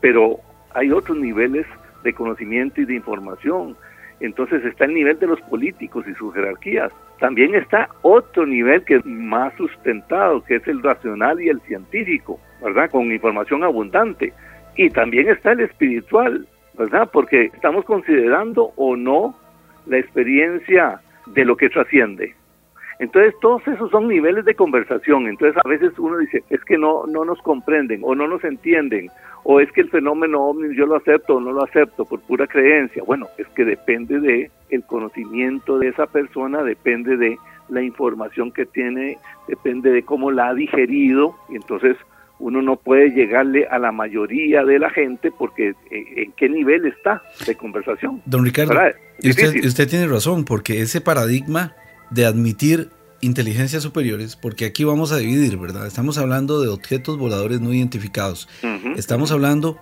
Pero 0.00 0.38
hay 0.74 0.90
otros 0.90 1.16
niveles 1.18 1.66
de 2.02 2.12
conocimiento 2.12 2.80
y 2.80 2.84
de 2.84 2.94
información. 2.94 3.76
Entonces 4.22 4.64
está 4.64 4.84
el 4.84 4.94
nivel 4.94 5.18
de 5.18 5.26
los 5.26 5.40
políticos 5.42 6.04
y 6.08 6.14
sus 6.14 6.32
jerarquías. 6.32 6.92
También 7.18 7.56
está 7.56 7.88
otro 8.02 8.46
nivel 8.46 8.84
que 8.84 8.96
es 8.96 9.04
más 9.04 9.52
sustentado, 9.56 10.44
que 10.44 10.56
es 10.56 10.68
el 10.68 10.80
racional 10.80 11.40
y 11.40 11.48
el 11.48 11.60
científico, 11.62 12.38
¿verdad? 12.62 12.88
Con 12.88 13.10
información 13.10 13.64
abundante. 13.64 14.32
Y 14.76 14.90
también 14.90 15.28
está 15.28 15.52
el 15.52 15.60
espiritual, 15.60 16.46
¿verdad? 16.78 17.10
Porque 17.12 17.50
estamos 17.52 17.84
considerando 17.84 18.72
o 18.76 18.96
no 18.96 19.36
la 19.86 19.98
experiencia 19.98 21.00
de 21.26 21.44
lo 21.44 21.56
que 21.56 21.68
trasciende. 21.68 22.36
Entonces, 23.02 23.34
todos 23.40 23.66
esos 23.66 23.90
son 23.90 24.06
niveles 24.06 24.44
de 24.44 24.54
conversación. 24.54 25.26
Entonces, 25.26 25.60
a 25.64 25.68
veces 25.68 25.90
uno 25.98 26.18
dice, 26.18 26.44
es 26.50 26.64
que 26.64 26.78
no, 26.78 27.04
no 27.08 27.24
nos 27.24 27.42
comprenden 27.42 28.00
o 28.04 28.14
no 28.14 28.28
nos 28.28 28.44
entienden, 28.44 29.10
o 29.42 29.58
es 29.58 29.72
que 29.72 29.80
el 29.80 29.90
fenómeno 29.90 30.40
ovni 30.40 30.76
yo 30.76 30.86
lo 30.86 30.94
acepto 30.94 31.34
o 31.34 31.40
no 31.40 31.50
lo 31.50 31.64
acepto 31.64 32.04
por 32.04 32.20
pura 32.20 32.46
creencia. 32.46 33.02
Bueno, 33.04 33.26
es 33.38 33.48
que 33.56 33.64
depende 33.64 34.20
de 34.20 34.52
el 34.70 34.84
conocimiento 34.84 35.80
de 35.80 35.88
esa 35.88 36.06
persona, 36.06 36.62
depende 36.62 37.16
de 37.16 37.38
la 37.70 37.82
información 37.82 38.52
que 38.52 38.66
tiene, 38.66 39.18
depende 39.48 39.90
de 39.90 40.04
cómo 40.04 40.30
la 40.30 40.50
ha 40.50 40.54
digerido, 40.54 41.34
y 41.48 41.56
entonces 41.56 41.96
uno 42.38 42.62
no 42.62 42.76
puede 42.76 43.10
llegarle 43.10 43.66
a 43.66 43.80
la 43.80 43.90
mayoría 43.90 44.64
de 44.64 44.78
la 44.78 44.90
gente 44.90 45.32
porque 45.36 45.70
eh, 45.90 46.04
en 46.18 46.32
qué 46.36 46.48
nivel 46.48 46.86
está 46.86 47.20
de 47.48 47.56
conversación. 47.56 48.22
Don 48.26 48.44
Ricardo, 48.44 48.78
usted, 49.24 49.64
usted 49.64 49.88
tiene 49.88 50.06
razón, 50.06 50.44
porque 50.44 50.82
ese 50.82 51.00
paradigma 51.00 51.74
de 52.12 52.26
admitir 52.26 52.90
inteligencias 53.20 53.82
superiores, 53.82 54.36
porque 54.36 54.64
aquí 54.64 54.84
vamos 54.84 55.12
a 55.12 55.18
dividir, 55.18 55.56
¿verdad? 55.56 55.86
Estamos 55.86 56.18
hablando 56.18 56.60
de 56.60 56.68
objetos 56.68 57.18
voladores 57.18 57.60
no 57.60 57.72
identificados, 57.72 58.48
estamos 58.96 59.30
hablando 59.30 59.78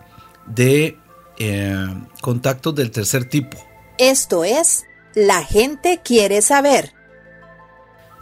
de 0.46 0.96
eh, 1.38 1.86
contactos 2.20 2.74
del 2.74 2.90
tercer 2.90 3.24
tipo. 3.24 3.56
Esto 3.98 4.44
es, 4.44 4.86
la 5.14 5.42
gente 5.42 6.00
quiere 6.04 6.42
saber. 6.42 6.92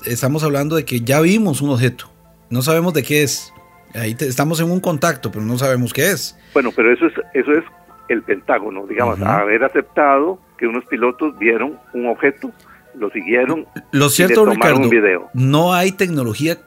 Estamos 0.06 0.44
hablando 0.44 0.76
de 0.76 0.84
que 0.84 1.00
ya 1.00 1.20
vimos 1.20 1.60
un 1.60 1.70
objeto, 1.70 2.08
no 2.50 2.62
sabemos 2.62 2.94
de 2.94 3.02
qué 3.02 3.24
es, 3.24 3.52
Ahí 3.94 4.14
estamos 4.20 4.60
en 4.60 4.70
un 4.70 4.80
contacto, 4.80 5.30
pero 5.30 5.44
no 5.44 5.56
sabemos 5.56 5.92
qué 5.92 6.10
es. 6.10 6.38
Bueno, 6.52 6.70
pero 6.74 6.92
eso 6.92 7.06
es, 7.06 7.14
eso 7.34 7.52
es 7.52 7.64
el 8.08 8.22
Pentágono, 8.22 8.86
digamos, 8.86 9.20
haber 9.22 9.64
aceptado 9.64 10.38
que 10.56 10.66
unos 10.66 10.84
pilotos 10.86 11.38
vieron 11.38 11.78
un 11.92 12.06
objeto, 12.06 12.50
lo 12.98 13.10
siguieron 13.10 13.66
lo 13.92 14.08
cierto, 14.08 14.46
y 14.46 14.54
Ricardo, 14.54 14.80
un 14.80 14.90
video. 14.90 15.28
No 15.34 15.72
hay 15.74 15.92
tecnología 15.92 16.58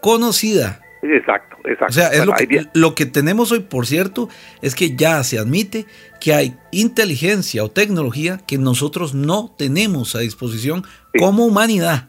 conocida. 0.00 0.80
Exacto, 1.02 1.56
exacto. 1.64 1.86
O 1.86 1.92
sea, 1.92 2.08
es 2.08 2.26
lo, 2.26 2.34
que, 2.34 2.66
lo 2.74 2.94
que 2.94 3.06
tenemos 3.06 3.52
hoy, 3.52 3.60
por 3.60 3.86
cierto, 3.86 4.28
es 4.60 4.74
que 4.74 4.96
ya 4.96 5.22
se 5.24 5.38
admite 5.38 5.86
que 6.20 6.34
hay 6.34 6.56
inteligencia 6.72 7.64
o 7.64 7.70
tecnología 7.70 8.38
que 8.46 8.58
nosotros 8.58 9.14
no 9.14 9.54
tenemos 9.56 10.14
a 10.14 10.20
disposición 10.20 10.82
como 11.18 11.46
humanidad. 11.46 12.08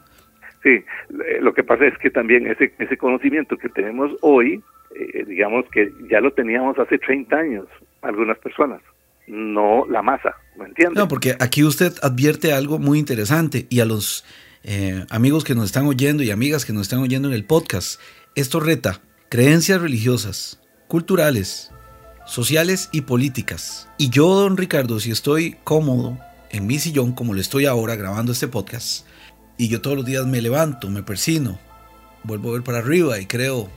Sí, 0.61 0.83
lo 1.39 1.53
que 1.53 1.63
pasa 1.63 1.85
es 1.85 1.97
que 1.97 2.09
también 2.09 2.47
ese, 2.47 2.73
ese 2.77 2.97
conocimiento 2.97 3.57
que 3.57 3.69
tenemos 3.69 4.11
hoy, 4.21 4.61
eh, 4.95 5.23
digamos 5.25 5.65
que 5.71 5.91
ya 6.09 6.19
lo 6.19 6.33
teníamos 6.33 6.77
hace 6.77 6.97
30 6.97 7.35
años 7.35 7.67
algunas 8.01 8.37
personas, 8.39 8.81
no 9.27 9.85
la 9.87 10.01
masa, 10.01 10.35
¿me 10.57 10.65
entiendes? 10.65 10.97
No, 10.97 11.07
porque 11.07 11.35
aquí 11.39 11.63
usted 11.63 11.93
advierte 12.01 12.53
algo 12.53 12.79
muy 12.79 12.99
interesante 12.99 13.67
y 13.69 13.79
a 13.79 13.85
los 13.85 14.25
eh, 14.63 15.05
amigos 15.09 15.43
que 15.43 15.55
nos 15.55 15.65
están 15.65 15.87
oyendo 15.87 16.23
y 16.23 16.31
amigas 16.31 16.65
que 16.65 16.73
nos 16.73 16.83
están 16.83 16.99
oyendo 16.99 17.27
en 17.27 17.33
el 17.33 17.45
podcast, 17.45 17.99
esto 18.35 18.59
reta 18.59 19.01
creencias 19.29 19.81
religiosas, 19.81 20.59
culturales, 20.89 21.71
sociales 22.25 22.89
y 22.91 23.01
políticas. 23.01 23.87
Y 23.97 24.09
yo, 24.09 24.27
don 24.35 24.57
Ricardo, 24.57 24.99
si 24.99 25.09
estoy 25.11 25.55
cómodo 25.63 26.19
en 26.49 26.67
mi 26.67 26.79
sillón 26.79 27.13
como 27.13 27.33
lo 27.33 27.39
estoy 27.39 27.65
ahora 27.65 27.95
grabando 27.95 28.33
este 28.33 28.49
podcast, 28.49 29.05
y 29.57 29.69
yo 29.69 29.79
todos 29.79 29.95
los 29.95 30.05
días 30.05 30.25
me 30.25 30.41
levanto, 30.41 30.89
me 30.89 31.01
persino, 31.01 31.59
vuelvo 32.23 32.49
a 32.49 32.53
ver 32.53 32.63
para 32.63 32.79
arriba 32.79 33.19
y 33.19 33.25
creo 33.25 33.69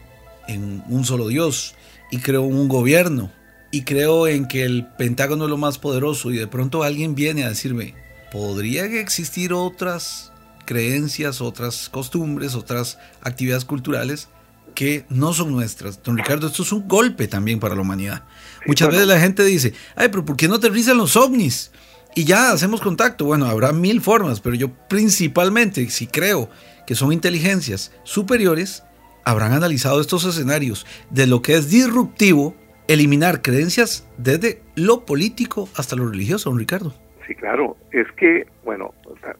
en 0.48 0.82
un 0.88 1.04
solo 1.04 1.28
Dios 1.28 1.76
y 2.10 2.18
creo 2.18 2.44
en 2.46 2.54
un 2.54 2.68
gobierno 2.68 3.30
y 3.74 3.82
creo 3.82 4.28
en 4.28 4.46
que 4.46 4.62
el 4.62 4.86
Pentágono 4.86 5.46
es 5.46 5.50
lo 5.50 5.56
más 5.56 5.78
poderoso 5.78 6.30
y 6.30 6.36
de 6.36 6.46
pronto 6.46 6.84
alguien 6.84 7.16
viene 7.16 7.42
a 7.42 7.48
decirme, 7.48 7.96
¿podría 8.30 8.84
existir 8.84 9.52
otras 9.52 10.30
creencias, 10.64 11.40
otras 11.40 11.88
costumbres, 11.88 12.54
otras 12.54 12.98
actividades 13.20 13.64
culturales 13.64 14.28
que 14.76 15.04
no 15.08 15.32
son 15.32 15.50
nuestras? 15.50 16.00
Don 16.04 16.16
Ricardo, 16.16 16.46
esto 16.46 16.62
es 16.62 16.70
un 16.70 16.86
golpe 16.86 17.26
también 17.26 17.58
para 17.58 17.74
la 17.74 17.80
humanidad. 17.80 18.22
Muchas 18.64 18.90
veces 18.90 19.08
la 19.08 19.18
gente 19.18 19.44
dice, 19.44 19.74
ay, 19.96 20.06
pero 20.08 20.24
¿por 20.24 20.36
qué 20.36 20.46
no 20.46 20.54
aterrizan 20.54 20.96
los 20.96 21.16
ovnis? 21.16 21.72
y 22.14 22.22
ya 22.22 22.52
hacemos 22.52 22.80
contacto. 22.80 23.24
Bueno, 23.24 23.46
habrá 23.46 23.72
mil 23.72 24.00
formas, 24.00 24.38
pero 24.38 24.54
yo 24.54 24.72
principalmente, 24.88 25.90
si 25.90 26.06
creo 26.06 26.48
que 26.86 26.94
son 26.94 27.12
inteligencias 27.12 27.90
superiores, 28.04 28.84
habrán 29.24 29.52
analizado 29.52 30.00
estos 30.00 30.24
escenarios 30.24 30.86
de 31.10 31.26
lo 31.26 31.42
que 31.42 31.56
es 31.56 31.70
disruptivo, 31.70 32.54
eliminar 32.88 33.42
creencias 33.42 34.08
desde 34.18 34.60
lo 34.76 35.04
político 35.04 35.68
hasta 35.76 35.96
lo 35.96 36.08
religioso, 36.08 36.50
don 36.50 36.58
Ricardo. 36.58 36.92
Sí, 37.26 37.34
claro, 37.34 37.76
es 37.90 38.10
que, 38.12 38.46
bueno, 38.64 38.92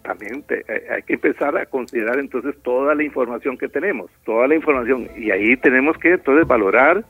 también 0.03 0.43
eh, 0.49 0.65
hay 0.91 1.03
que 1.03 1.15
empezar 1.15 1.57
a 1.57 1.67
considerar 1.67 2.19
entonces 2.19 2.55
toda 2.63 2.95
la 2.95 3.03
información 3.03 3.59
que 3.59 3.69
tenemos, 3.69 4.11
toda 4.25 4.49
la 4.49 4.55
información, 4.55 5.09
y 5.17 5.31
ahí 5.31 5.57
tenemos 5.59 5.99
que 5.99 6.13
entonces 6.13 6.47
valorar 6.47 7.05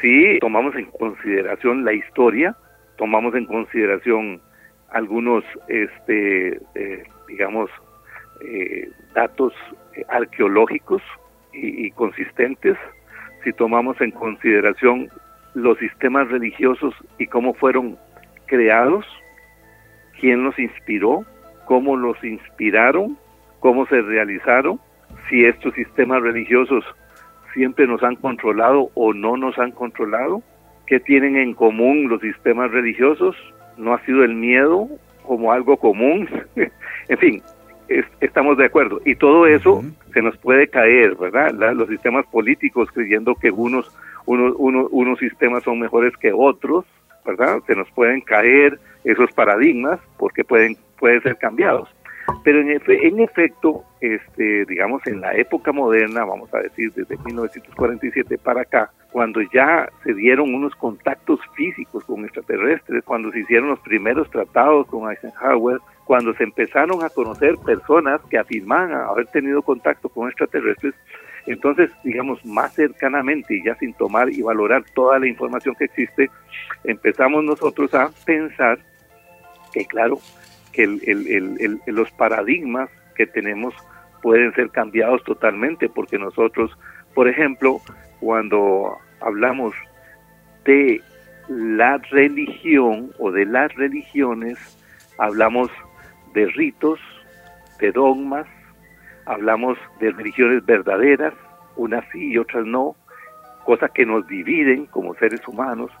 si 0.00 0.38
tomamos 0.40 0.74
en 0.76 0.86
consideración 0.86 1.84
la 1.84 1.94
historia, 1.94 2.56
tomamos 2.96 3.34
en 3.34 3.46
consideración 3.46 4.40
algunos, 4.90 5.44
este, 5.68 6.60
eh, 6.74 7.04
digamos, 7.28 7.70
eh, 8.42 8.90
datos 9.14 9.52
arqueológicos 10.08 11.02
y, 11.52 11.90
consistentes, 11.90 12.76
si 13.44 13.52
tomamos 13.52 14.00
en 14.00 14.12
consideración 14.12 15.10
los 15.54 15.78
sistemas 15.78 16.28
religiosos 16.28 16.94
y 17.18 17.26
cómo 17.26 17.54
fueron 17.54 17.96
creados, 18.46 19.06
quién 20.20 20.44
los 20.44 20.58
inspiró, 20.58 21.24
cómo 21.66 21.96
los 21.96 22.22
inspiraron, 22.24 23.16
cómo 23.60 23.86
se 23.86 24.00
realizaron, 24.02 24.80
si 25.28 25.44
estos 25.44 25.74
sistemas 25.74 26.22
religiosos 26.22 26.84
siempre 27.54 27.86
nos 27.86 28.02
han 28.02 28.16
controlado 28.16 28.90
o 28.94 29.12
no 29.12 29.36
nos 29.36 29.58
han 29.58 29.72
controlado, 29.72 30.42
qué 30.86 31.00
tienen 31.00 31.36
en 31.36 31.54
común 31.54 32.08
los 32.08 32.20
sistemas 32.20 32.70
religiosos, 32.70 33.36
no 33.76 33.94
ha 33.94 34.04
sido 34.04 34.24
el 34.24 34.34
miedo 34.34 34.88
como 35.26 35.52
algo 35.52 35.76
común, 35.76 36.28
en 37.08 37.18
fin, 37.18 37.42
estamos 38.20 38.56
de 38.58 38.66
acuerdo. 38.66 39.00
Y 39.04 39.14
todo 39.14 39.46
eso 39.46 39.82
se 40.12 40.22
nos 40.22 40.36
puede 40.38 40.68
caer, 40.68 41.14
¿verdad? 41.16 41.52
los 41.74 41.88
sistemas 41.88 42.26
políticos 42.26 42.88
creyendo 42.92 43.34
que 43.34 43.50
unos, 43.50 43.90
unos, 44.26 44.54
unos, 44.58 45.18
sistemas 45.18 45.62
son 45.64 45.78
mejores 45.78 46.16
que 46.16 46.32
otros, 46.32 46.84
¿verdad? 47.24 47.60
Se 47.66 47.74
nos 47.74 47.90
pueden 47.90 48.20
caer 48.20 48.78
esos 49.04 49.30
paradigmas 49.32 50.00
porque 50.18 50.44
pueden, 50.44 50.76
pueden 50.98 51.22
ser 51.22 51.36
cambiados. 51.36 51.88
Pero 52.44 52.60
en, 52.60 52.80
en 52.86 53.20
efecto, 53.20 53.84
este, 54.00 54.64
digamos, 54.66 55.04
en 55.06 55.20
la 55.20 55.34
época 55.34 55.72
moderna, 55.72 56.24
vamos 56.24 56.52
a 56.54 56.58
decir, 56.58 56.92
desde 56.92 57.16
1947 57.18 58.38
para 58.38 58.62
acá, 58.62 58.90
cuando 59.10 59.40
ya 59.52 59.88
se 60.04 60.14
dieron 60.14 60.54
unos 60.54 60.74
contactos 60.76 61.40
físicos 61.54 62.04
con 62.04 62.24
extraterrestres, 62.24 63.04
cuando 63.04 63.30
se 63.32 63.40
hicieron 63.40 63.70
los 63.70 63.80
primeros 63.80 64.30
tratados 64.30 64.86
con 64.86 65.10
Eisenhower, 65.10 65.78
cuando 66.04 66.32
se 66.34 66.44
empezaron 66.44 67.04
a 67.04 67.10
conocer 67.10 67.56
personas 67.58 68.20
que 68.30 68.38
afirmaban 68.38 68.92
haber 68.92 69.26
tenido 69.26 69.62
contacto 69.62 70.08
con 70.08 70.28
extraterrestres, 70.28 70.94
entonces, 71.52 71.90
digamos, 72.04 72.44
más 72.44 72.74
cercanamente 72.74 73.56
y 73.56 73.64
ya 73.64 73.74
sin 73.76 73.92
tomar 73.94 74.30
y 74.30 74.42
valorar 74.42 74.84
toda 74.94 75.18
la 75.18 75.26
información 75.26 75.74
que 75.74 75.86
existe, 75.86 76.30
empezamos 76.84 77.42
nosotros 77.42 77.92
a 77.94 78.10
pensar 78.24 78.78
que, 79.72 79.84
claro, 79.86 80.18
que 80.72 80.86
los 81.86 82.10
paradigmas 82.12 82.88
que 83.14 83.26
tenemos 83.26 83.74
pueden 84.22 84.54
ser 84.54 84.70
cambiados 84.70 85.24
totalmente, 85.24 85.88
porque 85.88 86.18
nosotros, 86.18 86.70
por 87.14 87.28
ejemplo, 87.28 87.80
cuando 88.20 88.98
hablamos 89.20 89.74
de 90.64 91.02
la 91.48 91.98
religión 92.10 93.12
o 93.18 93.32
de 93.32 93.46
las 93.46 93.74
religiones, 93.74 94.58
hablamos 95.18 95.70
de 96.34 96.46
ritos, 96.46 97.00
de 97.80 97.90
dogmas, 97.90 98.46
hablamos 99.30 99.78
de 100.00 100.10
religiones 100.10 100.66
verdaderas, 100.66 101.32
unas 101.76 102.04
sí 102.10 102.32
y 102.32 102.38
otras 102.38 102.66
no, 102.66 102.96
cosas 103.64 103.92
que 103.92 104.04
nos 104.04 104.26
dividen 104.26 104.86
como 104.86 105.14
seres 105.14 105.46
humanos, 105.46 105.92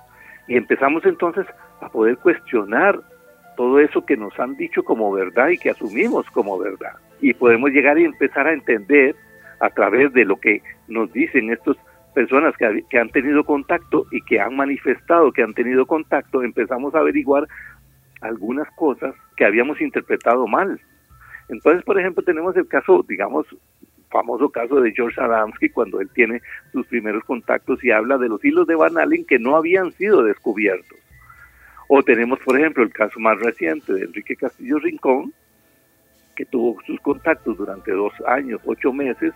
y 0.48 0.56
empezamos 0.56 1.04
entonces 1.06 1.46
a 1.80 1.88
poder 1.88 2.16
cuestionar 2.18 3.00
todo 3.56 3.78
eso 3.78 4.04
que 4.04 4.16
nos 4.16 4.36
han 4.40 4.56
dicho 4.56 4.82
como 4.82 5.12
verdad 5.12 5.50
y 5.50 5.58
que 5.58 5.70
asumimos 5.70 6.28
como 6.30 6.58
verdad. 6.58 6.94
Y 7.20 7.32
podemos 7.32 7.70
llegar 7.70 7.98
y 7.98 8.04
empezar 8.04 8.48
a 8.48 8.52
entender 8.52 9.14
a 9.60 9.70
través 9.70 10.12
de 10.12 10.24
lo 10.24 10.40
que 10.40 10.60
nos 10.88 11.12
dicen 11.12 11.52
estas 11.52 11.76
personas 12.14 12.56
que, 12.56 12.84
que 12.90 12.98
han 12.98 13.10
tenido 13.10 13.44
contacto 13.44 14.06
y 14.10 14.22
que 14.22 14.40
han 14.40 14.56
manifestado 14.56 15.30
que 15.30 15.44
han 15.44 15.54
tenido 15.54 15.86
contacto, 15.86 16.42
empezamos 16.42 16.96
a 16.96 16.98
averiguar 16.98 17.46
algunas 18.22 18.68
cosas 18.72 19.14
que 19.36 19.44
habíamos 19.44 19.80
interpretado 19.80 20.48
mal. 20.48 20.80
Entonces, 21.50 21.82
por 21.84 21.98
ejemplo, 21.98 22.22
tenemos 22.22 22.56
el 22.56 22.68
caso, 22.68 23.04
digamos, 23.06 23.44
famoso 24.08 24.50
caso 24.50 24.80
de 24.80 24.92
George 24.92 25.20
Adamski 25.20 25.68
cuando 25.68 26.00
él 26.00 26.08
tiene 26.14 26.40
sus 26.72 26.86
primeros 26.86 27.24
contactos 27.24 27.82
y 27.84 27.90
habla 27.90 28.18
de 28.18 28.28
los 28.28 28.44
hilos 28.44 28.66
de 28.66 28.76
Van 28.76 28.98
Allen 28.98 29.24
que 29.24 29.38
no 29.38 29.56
habían 29.56 29.92
sido 29.92 30.22
descubiertos. 30.22 30.98
O 31.88 32.02
tenemos, 32.02 32.38
por 32.40 32.58
ejemplo, 32.58 32.84
el 32.84 32.92
caso 32.92 33.18
más 33.18 33.38
reciente 33.38 33.92
de 33.92 34.04
Enrique 34.04 34.36
Castillo 34.36 34.78
Rincón, 34.78 35.34
que 36.36 36.46
tuvo 36.46 36.80
sus 36.86 37.00
contactos 37.00 37.56
durante 37.58 37.90
dos 37.90 38.12
años, 38.26 38.60
ocho 38.64 38.92
meses, 38.92 39.32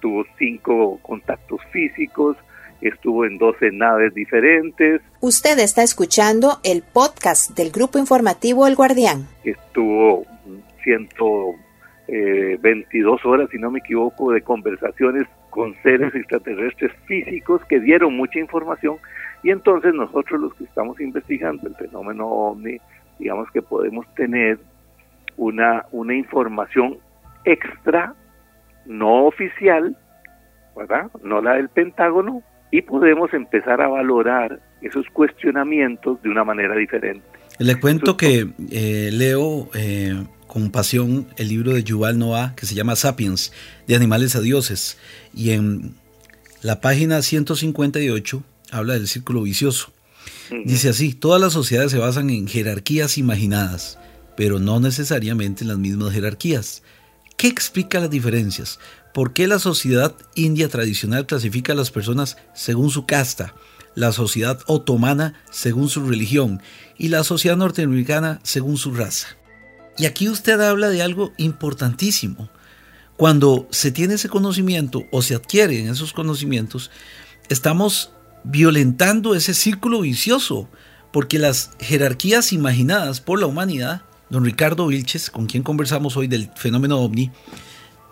tuvo 0.00 0.24
cinco 0.38 0.98
contactos 1.02 1.62
físicos, 1.72 2.36
estuvo 2.82 3.24
en 3.24 3.38
12 3.38 3.70
naves 3.72 4.12
diferentes. 4.12 5.00
Usted 5.20 5.58
está 5.58 5.82
escuchando 5.82 6.60
el 6.62 6.82
podcast 6.82 7.52
del 7.56 7.70
Grupo 7.70 7.98
Informativo 7.98 8.66
El 8.66 8.74
Guardián. 8.74 9.26
Estuvo 9.42 10.26
122 10.84 11.56
eh, 12.08 13.28
horas, 13.28 13.50
si 13.50 13.58
no 13.58 13.70
me 13.70 13.80
equivoco, 13.80 14.30
de 14.32 14.42
conversaciones 14.42 15.26
con 15.50 15.74
seres 15.82 16.14
extraterrestres 16.14 16.92
físicos 17.06 17.64
que 17.66 17.80
dieron 17.80 18.16
mucha 18.16 18.38
información 18.38 18.96
y 19.42 19.50
entonces 19.50 19.94
nosotros 19.94 20.40
los 20.40 20.54
que 20.54 20.64
estamos 20.64 21.00
investigando 21.00 21.68
el 21.68 21.74
fenómeno 21.76 22.26
ovni, 22.26 22.78
digamos 23.18 23.50
que 23.52 23.62
podemos 23.62 24.06
tener 24.14 24.58
una, 25.36 25.84
una 25.92 26.14
información 26.14 26.98
extra, 27.44 28.14
no 28.86 29.26
oficial, 29.26 29.96
¿verdad? 30.76 31.10
No 31.22 31.40
la 31.40 31.54
del 31.54 31.68
Pentágono, 31.68 32.42
y 32.70 32.82
podemos 32.82 33.32
empezar 33.32 33.80
a 33.80 33.88
valorar 33.88 34.58
esos 34.82 35.06
cuestionamientos 35.10 36.20
de 36.22 36.30
una 36.30 36.42
manera 36.42 36.74
diferente. 36.74 37.24
Le 37.58 37.78
cuento 37.78 38.16
que 38.16 38.48
eh, 38.72 39.10
leo 39.12 39.68
eh, 39.74 40.24
con 40.54 40.70
pasión 40.70 41.26
el 41.36 41.48
libro 41.48 41.72
de 41.72 41.82
Yuval 41.82 42.16
Noah 42.16 42.54
que 42.54 42.64
se 42.64 42.76
llama 42.76 42.94
Sapiens, 42.94 43.50
de 43.88 43.96
animales 43.96 44.36
a 44.36 44.40
dioses, 44.40 44.98
y 45.34 45.50
en 45.50 45.96
la 46.62 46.80
página 46.80 47.22
158 47.22 48.40
habla 48.70 48.94
del 48.94 49.08
círculo 49.08 49.42
vicioso. 49.42 49.92
Dice 50.64 50.90
así, 50.90 51.12
todas 51.12 51.40
las 51.40 51.54
sociedades 51.54 51.90
se 51.90 51.98
basan 51.98 52.30
en 52.30 52.46
jerarquías 52.46 53.18
imaginadas, 53.18 53.98
pero 54.36 54.60
no 54.60 54.78
necesariamente 54.78 55.64
en 55.64 55.68
las 55.70 55.78
mismas 55.78 56.12
jerarquías. 56.12 56.84
¿Qué 57.36 57.48
explica 57.48 57.98
las 57.98 58.10
diferencias? 58.10 58.78
¿Por 59.12 59.32
qué 59.32 59.48
la 59.48 59.58
sociedad 59.58 60.14
india 60.36 60.68
tradicional 60.68 61.26
clasifica 61.26 61.72
a 61.72 61.76
las 61.76 61.90
personas 61.90 62.36
según 62.54 62.90
su 62.90 63.06
casta, 63.06 63.56
la 63.96 64.12
sociedad 64.12 64.60
otomana 64.68 65.34
según 65.50 65.88
su 65.88 66.06
religión 66.06 66.62
y 66.96 67.08
la 67.08 67.24
sociedad 67.24 67.56
norteamericana 67.56 68.38
según 68.44 68.76
su 68.76 68.94
raza? 68.94 69.36
Y 69.96 70.06
aquí 70.06 70.28
usted 70.28 70.60
habla 70.60 70.88
de 70.88 71.02
algo 71.02 71.32
importantísimo. 71.36 72.48
Cuando 73.16 73.68
se 73.70 73.92
tiene 73.92 74.14
ese 74.14 74.28
conocimiento 74.28 75.04
o 75.12 75.22
se 75.22 75.34
adquieren 75.34 75.88
esos 75.88 76.12
conocimientos, 76.12 76.90
estamos 77.48 78.10
violentando 78.42 79.34
ese 79.34 79.54
círculo 79.54 80.00
vicioso, 80.00 80.68
porque 81.12 81.38
las 81.38 81.70
jerarquías 81.78 82.52
imaginadas 82.52 83.20
por 83.20 83.38
la 83.38 83.46
humanidad, 83.46 84.02
don 84.30 84.44
Ricardo 84.44 84.88
Vilches, 84.88 85.30
con 85.30 85.46
quien 85.46 85.62
conversamos 85.62 86.16
hoy 86.16 86.26
del 86.26 86.50
fenómeno 86.56 86.98
ovni, 86.98 87.30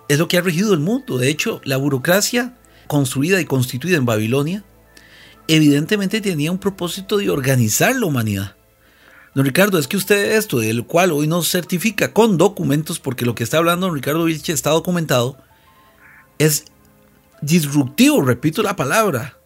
es 0.09 0.19
lo 0.19 0.29
que 0.29 0.39
ha 0.39 0.43
regido 0.43 0.73
el 0.73 0.81
mundo. 0.81 1.19
De 1.19 1.29
hecho, 1.29 1.61
la 1.65 1.77
burocracia 1.79 2.55
construida 2.87 3.41
y 3.41 3.45
constituida 3.45 3.97
en 3.97 4.07
Babilonia, 4.07 4.65
evidentemente 5.49 6.21
tenía 6.21 6.53
un 6.53 6.59
propósito 6.59 7.17
de 7.17 7.31
organizar 7.31 7.97
la 7.97 8.07
humanidad. 8.07 8.57
Don 9.35 9.47
Ricardo, 9.47 9.79
es 9.79 9.89
que 9.89 9.97
usted 9.97 10.37
esto, 10.37 10.59
del 10.59 10.85
cual 10.85 11.11
hoy 11.11 11.27
nos 11.27 11.51
certifica 11.51 12.13
con 12.13 12.37
documentos, 12.37 13.01
porque 13.01 13.25
lo 13.25 13.35
que 13.35 13.45
está 13.45 13.59
hablando 13.59 13.87
don 13.87 13.95
Ricardo 13.95 14.25
Vilche 14.25 14.53
está 14.53 14.71
documentado, 14.71 15.39
es 16.39 16.67
disruptivo, 17.41 18.21
repito 18.23 18.63
la 18.63 18.77
palabra. 18.77 19.37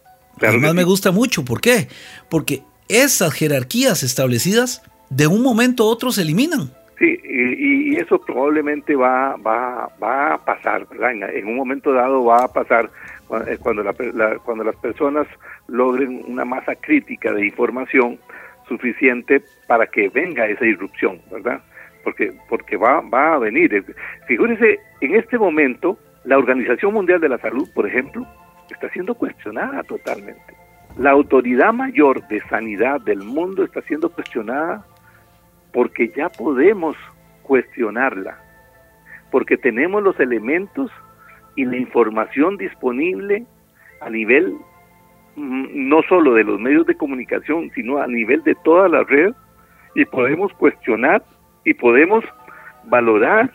Además 0.41 0.73
me 0.73 0.83
gusta 0.83 1.11
mucho, 1.11 1.45
¿por 1.45 1.61
qué? 1.61 1.87
Porque 2.29 2.63
esas 2.89 3.33
jerarquías 3.33 4.03
establecidas 4.03 4.83
de 5.09 5.27
un 5.27 5.41
momento 5.41 5.83
a 5.83 5.87
otro 5.87 6.11
se 6.11 6.21
eliminan. 6.21 6.69
Sí, 6.99 7.17
y, 7.23 7.95
eso 7.97 8.19
probablemente 8.21 8.95
va, 8.95 9.35
va, 9.37 9.89
va 10.01 10.33
a 10.35 10.45
pasar, 10.45 10.87
¿verdad? 10.87 11.11
En, 11.33 11.47
un 11.47 11.55
momento 11.55 11.91
dado 11.93 12.23
va 12.23 12.43
a 12.43 12.47
pasar 12.47 12.91
eh, 13.47 13.57
cuando, 13.59 13.83
la, 13.83 13.93
cuando 14.43 14.63
las 14.63 14.75
personas 14.75 15.25
logren 15.67 16.23
una 16.27 16.45
masa 16.45 16.75
crítica 16.75 17.33
de 17.33 17.47
información 17.47 18.19
suficiente 18.67 19.41
para 19.67 19.87
que 19.87 20.09
venga 20.09 20.47
esa 20.47 20.65
irrupción, 20.65 21.21
¿verdad? 21.31 21.61
Porque, 22.03 22.33
porque 22.49 22.77
va, 22.77 23.01
va 23.01 23.33
a 23.33 23.39
venir. 23.39 23.85
Figúrese, 24.27 24.79
en 25.01 25.15
este 25.15 25.37
momento, 25.37 25.97
la 26.23 26.37
Organización 26.37 26.93
Mundial 26.93 27.19
de 27.19 27.29
la 27.29 27.37
Salud, 27.37 27.69
por 27.73 27.87
ejemplo, 27.87 28.25
está 28.69 28.89
siendo 28.89 29.15
cuestionada 29.15 29.83
totalmente. 29.83 30.55
La 30.97 31.11
autoridad 31.11 31.73
mayor 31.73 32.27
de 32.27 32.41
sanidad 32.49 33.01
del 33.01 33.19
mundo 33.19 33.63
está 33.63 33.81
siendo 33.81 34.09
cuestionada 34.09 34.85
porque 35.71 36.09
ya 36.09 36.29
podemos 36.29 36.95
cuestionarla, 37.43 38.39
porque 39.31 39.57
tenemos 39.57 40.01
los 40.01 40.19
elementos 40.19 40.91
y 41.55 41.65
la 41.65 41.77
información 41.77 42.57
disponible 42.57 43.45
a 44.01 44.09
nivel 44.09 44.57
no 45.37 46.01
solo 46.09 46.33
de 46.33 46.43
los 46.43 46.59
medios 46.59 46.85
de 46.87 46.95
comunicación, 46.95 47.71
sino 47.75 47.99
a 47.99 48.07
nivel 48.07 48.43
de 48.43 48.55
toda 48.63 48.89
la 48.89 49.03
red, 49.03 49.33
y 49.95 50.05
podemos 50.05 50.51
cuestionar 50.53 51.23
y 51.63 51.73
podemos 51.73 52.23
valorar, 52.85 53.51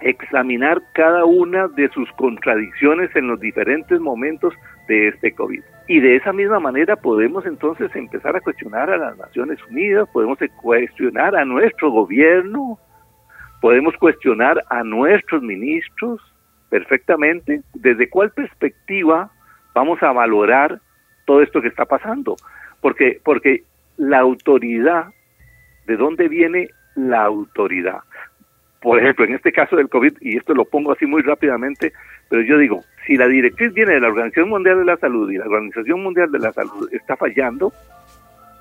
examinar 0.00 0.80
cada 0.94 1.24
una 1.24 1.68
de 1.68 1.88
sus 1.90 2.10
contradicciones 2.12 3.14
en 3.16 3.26
los 3.28 3.40
diferentes 3.40 4.00
momentos 4.00 4.54
de 4.88 5.08
este 5.08 5.32
COVID. 5.32 5.62
Y 5.88 6.00
de 6.00 6.16
esa 6.16 6.32
misma 6.32 6.60
manera 6.60 6.96
podemos 6.96 7.44
entonces 7.46 7.94
empezar 7.94 8.36
a 8.36 8.40
cuestionar 8.40 8.90
a 8.90 8.96
las 8.96 9.16
Naciones 9.18 9.58
Unidas, 9.70 10.08
podemos 10.12 10.38
cuestionar 10.60 11.34
a 11.34 11.44
nuestro 11.44 11.90
gobierno, 11.90 12.78
podemos 13.60 13.96
cuestionar 13.96 14.62
a 14.70 14.84
nuestros 14.84 15.42
ministros 15.42 16.20
perfectamente, 16.70 17.62
desde 17.74 18.08
cuál 18.08 18.30
perspectiva 18.30 19.30
vamos 19.74 20.02
a 20.02 20.12
valorar 20.12 20.80
todo 21.24 21.42
esto 21.42 21.60
que 21.60 21.68
está 21.68 21.84
pasando, 21.84 22.36
porque 22.80 23.20
porque 23.24 23.64
la 23.96 24.20
autoridad, 24.20 25.06
¿de 25.86 25.96
dónde 25.96 26.28
viene 26.28 26.68
la 26.94 27.24
autoridad? 27.24 28.00
Por 28.80 29.00
ejemplo, 29.00 29.24
en 29.24 29.34
este 29.34 29.52
caso 29.52 29.76
del 29.76 29.88
COVID, 29.88 30.18
y 30.20 30.36
esto 30.36 30.54
lo 30.54 30.64
pongo 30.64 30.92
así 30.92 31.04
muy 31.04 31.22
rápidamente, 31.22 31.92
pero 32.28 32.42
yo 32.42 32.58
digo, 32.58 32.84
si 33.06 33.16
la 33.16 33.26
directriz 33.26 33.74
viene 33.74 33.94
de 33.94 34.00
la 34.00 34.08
Organización 34.08 34.50
Mundial 34.50 34.78
de 34.78 34.84
la 34.84 34.96
Salud 34.96 35.30
y 35.30 35.38
la 35.38 35.46
Organización 35.46 36.02
Mundial 36.02 36.30
de 36.30 36.38
la 36.38 36.52
Salud 36.52 36.88
está 36.92 37.16
fallando, 37.16 37.72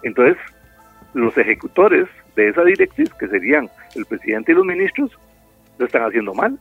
entonces 0.02 0.38
los 1.14 1.38
ejecutores 1.38 2.08
de 2.36 2.50
esa 2.50 2.64
directriz, 2.64 3.14
que 3.14 3.28
serían 3.28 3.70
el 3.96 4.06
presidente 4.06 4.52
y 4.52 4.56
los 4.56 4.66
ministros, 4.66 5.12
lo 5.78 5.86
están 5.86 6.04
haciendo 6.04 6.34
mal. 6.34 6.58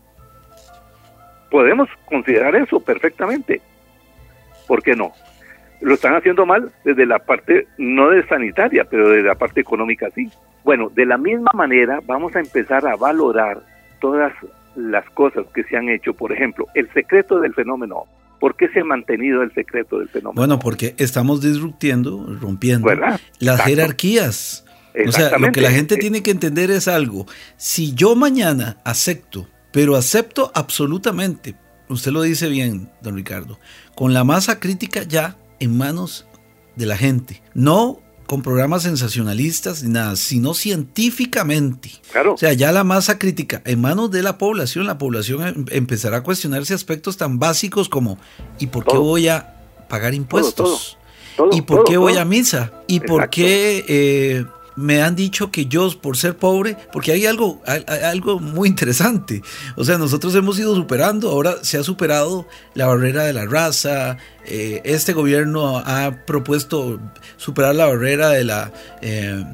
Podemos 1.50 1.88
considerar 2.06 2.56
eso 2.56 2.80
perfectamente. 2.80 3.60
¿Por 4.66 4.82
qué 4.82 4.94
no? 4.94 5.12
Lo 5.80 5.94
están 5.94 6.14
haciendo 6.14 6.46
mal 6.46 6.72
desde 6.84 7.06
la 7.06 7.18
parte, 7.18 7.68
no 7.78 8.10
de 8.10 8.26
sanitaria, 8.26 8.84
pero 8.88 9.10
desde 9.10 9.28
la 9.28 9.34
parte 9.34 9.60
económica 9.60 10.08
sí. 10.14 10.30
Bueno, 10.64 10.90
de 10.94 11.06
la 11.06 11.18
misma 11.18 11.50
manera 11.54 12.00
vamos 12.06 12.34
a 12.34 12.40
empezar 12.40 12.86
a 12.86 12.96
valorar 12.96 13.60
todas 14.00 14.32
las 14.74 15.08
cosas 15.10 15.46
que 15.54 15.64
se 15.64 15.76
han 15.76 15.88
hecho, 15.88 16.14
por 16.14 16.32
ejemplo, 16.32 16.66
el 16.74 16.92
secreto 16.92 17.40
del 17.40 17.54
fenómeno. 17.54 18.04
¿Por 18.40 18.54
qué 18.56 18.68
se 18.68 18.80
ha 18.80 18.84
mantenido 18.84 19.42
el 19.42 19.52
secreto 19.54 19.98
del 19.98 20.08
fenómeno? 20.08 20.38
Bueno, 20.38 20.58
porque 20.58 20.94
estamos 20.98 21.40
disruptiendo, 21.40 22.36
rompiendo 22.40 22.88
las 23.38 23.62
jerarquías. 23.62 24.64
O 25.06 25.12
sea, 25.12 25.38
lo 25.38 25.52
que 25.52 25.60
la 25.60 25.70
gente 25.70 25.96
tiene 25.96 26.22
que 26.22 26.30
entender 26.30 26.70
es 26.70 26.88
algo. 26.88 27.26
Si 27.56 27.94
yo 27.94 28.14
mañana 28.14 28.78
acepto, 28.84 29.48
pero 29.72 29.96
acepto 29.96 30.50
absolutamente, 30.54 31.54
usted 31.88 32.12
lo 32.12 32.22
dice 32.22 32.48
bien, 32.48 32.90
don 33.02 33.16
Ricardo, 33.16 33.58
con 33.94 34.14
la 34.14 34.24
masa 34.24 34.60
crítica 34.60 35.02
ya 35.02 35.36
en 35.58 35.76
manos 35.76 36.26
de 36.76 36.86
la 36.86 36.96
gente, 36.96 37.42
no 37.54 38.00
con 38.26 38.42
programas 38.42 38.82
sensacionalistas 38.82 39.82
ni 39.82 39.92
nada, 39.92 40.16
sino 40.16 40.52
científicamente. 40.52 41.90
Claro. 42.10 42.34
O 42.34 42.36
sea, 42.36 42.52
ya 42.52 42.72
la 42.72 42.84
masa 42.84 43.18
crítica 43.18 43.62
en 43.64 43.80
manos 43.80 44.10
de 44.10 44.22
la 44.22 44.36
población, 44.36 44.86
la 44.86 44.98
población 44.98 45.46
em, 45.46 45.64
empezará 45.70 46.18
a 46.18 46.22
cuestionarse 46.22 46.74
aspectos 46.74 47.16
tan 47.16 47.38
básicos 47.38 47.88
como 47.88 48.18
¿y 48.58 48.66
por 48.66 48.84
qué 48.84 48.96
voy 48.96 49.28
a 49.28 49.54
pagar 49.88 50.14
impuestos? 50.14 50.98
¿Y 51.52 51.62
por 51.62 51.84
qué 51.84 51.96
voy 51.98 52.16
a 52.16 52.24
misa? 52.24 52.72
¿Y 52.88 53.00
por 53.00 53.30
qué 53.30 53.84
eh, 53.88 54.44
me 54.76 55.02
han 55.02 55.16
dicho 55.16 55.50
que 55.50 55.66
yo 55.66 55.90
por 56.00 56.16
ser 56.16 56.36
pobre, 56.36 56.76
porque 56.92 57.12
hay 57.12 57.26
algo, 57.26 57.62
algo 58.02 58.38
muy 58.38 58.68
interesante. 58.68 59.42
O 59.74 59.84
sea, 59.84 59.98
nosotros 59.98 60.34
hemos 60.34 60.58
ido 60.58 60.74
superando, 60.74 61.30
ahora 61.30 61.56
se 61.62 61.78
ha 61.78 61.82
superado 61.82 62.46
la 62.74 62.86
barrera 62.86 63.24
de 63.24 63.32
la 63.32 63.46
raza. 63.46 64.18
Eh, 64.44 64.82
este 64.84 65.12
gobierno 65.12 65.78
ha 65.78 66.24
propuesto 66.26 67.00
superar 67.36 67.74
la 67.74 67.86
barrera 67.86 68.30
de 68.30 68.44
la, 68.44 68.72
eh, 69.00 69.44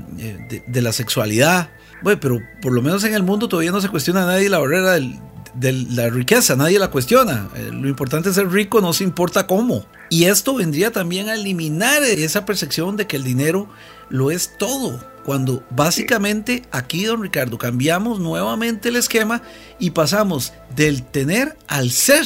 de, 0.67 0.83
la 0.83 0.93
sexualidad. 0.93 1.71
Bueno, 2.03 2.19
pero 2.21 2.39
por 2.61 2.73
lo 2.73 2.83
menos 2.83 3.05
en 3.05 3.15
el 3.15 3.23
mundo 3.23 3.49
todavía 3.49 3.71
no 3.71 3.81
se 3.81 3.89
cuestiona 3.89 4.27
nadie 4.27 4.49
la 4.49 4.59
barrera 4.59 4.93
del, 4.93 5.21
de 5.55 5.73
la 5.73 6.09
riqueza, 6.09 6.57
nadie 6.57 6.79
la 6.79 6.89
cuestiona. 6.89 7.49
Eh, 7.55 7.71
lo 7.73 7.89
importante 7.89 8.31
es 8.31 8.35
ser 8.35 8.51
rico, 8.51 8.81
no 8.81 8.93
se 8.93 9.05
importa 9.05 9.47
cómo. 9.47 9.87
Y 10.11 10.25
esto 10.25 10.55
vendría 10.55 10.91
también 10.91 11.29
a 11.29 11.35
eliminar 11.35 12.03
esa 12.03 12.45
percepción 12.45 12.97
de 12.97 13.07
que 13.07 13.17
el 13.17 13.25
dinero 13.25 13.69
lo 14.13 14.31
es 14.31 14.57
todo. 14.59 15.01
Cuando 15.25 15.65
básicamente 15.71 16.63
aquí, 16.71 17.05
don 17.05 17.23
Ricardo, 17.23 17.59
cambiamos 17.59 18.21
nuevamente 18.21 18.91
el 18.91 18.97
esquema 18.97 19.43
y 19.79 19.91
pasamos 19.91 20.53
del 20.77 21.03
tener 21.03 21.57
al 21.67 21.91
ser, 21.91 22.25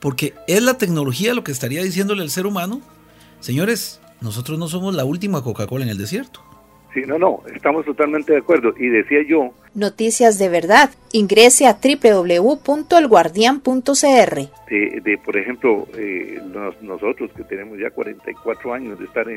porque 0.00 0.34
es 0.46 0.62
la 0.62 0.76
tecnología 0.76 1.32
lo 1.32 1.44
que 1.44 1.52
estaría 1.52 1.82
diciéndole 1.82 2.22
al 2.22 2.30
ser 2.30 2.46
humano, 2.46 2.82
señores, 3.40 4.00
nosotros 4.20 4.58
no 4.58 4.68
somos 4.68 4.94
la 4.94 5.04
última 5.04 5.42
Coca-Cola 5.42 5.84
en 5.84 5.90
el 5.90 5.98
desierto. 5.98 6.42
Sí, 6.92 7.02
no, 7.06 7.18
no, 7.18 7.42
estamos 7.54 7.84
totalmente 7.84 8.32
de 8.32 8.38
acuerdo. 8.38 8.74
Y 8.76 8.88
decía 8.88 9.20
yo... 9.24 9.54
Noticias 9.74 10.40
de 10.40 10.48
verdad. 10.48 10.90
Ingrese 11.12 11.68
a 11.68 11.78
www.elguardian.cr. 11.80 14.34
De, 14.68 15.00
de, 15.00 15.18
por 15.24 15.36
ejemplo, 15.36 15.86
eh, 15.96 16.40
nosotros 16.82 17.30
que 17.36 17.44
tenemos 17.44 17.78
ya 17.78 17.90
44 17.90 18.74
años 18.74 18.98
de 18.98 19.04
estar 19.04 19.28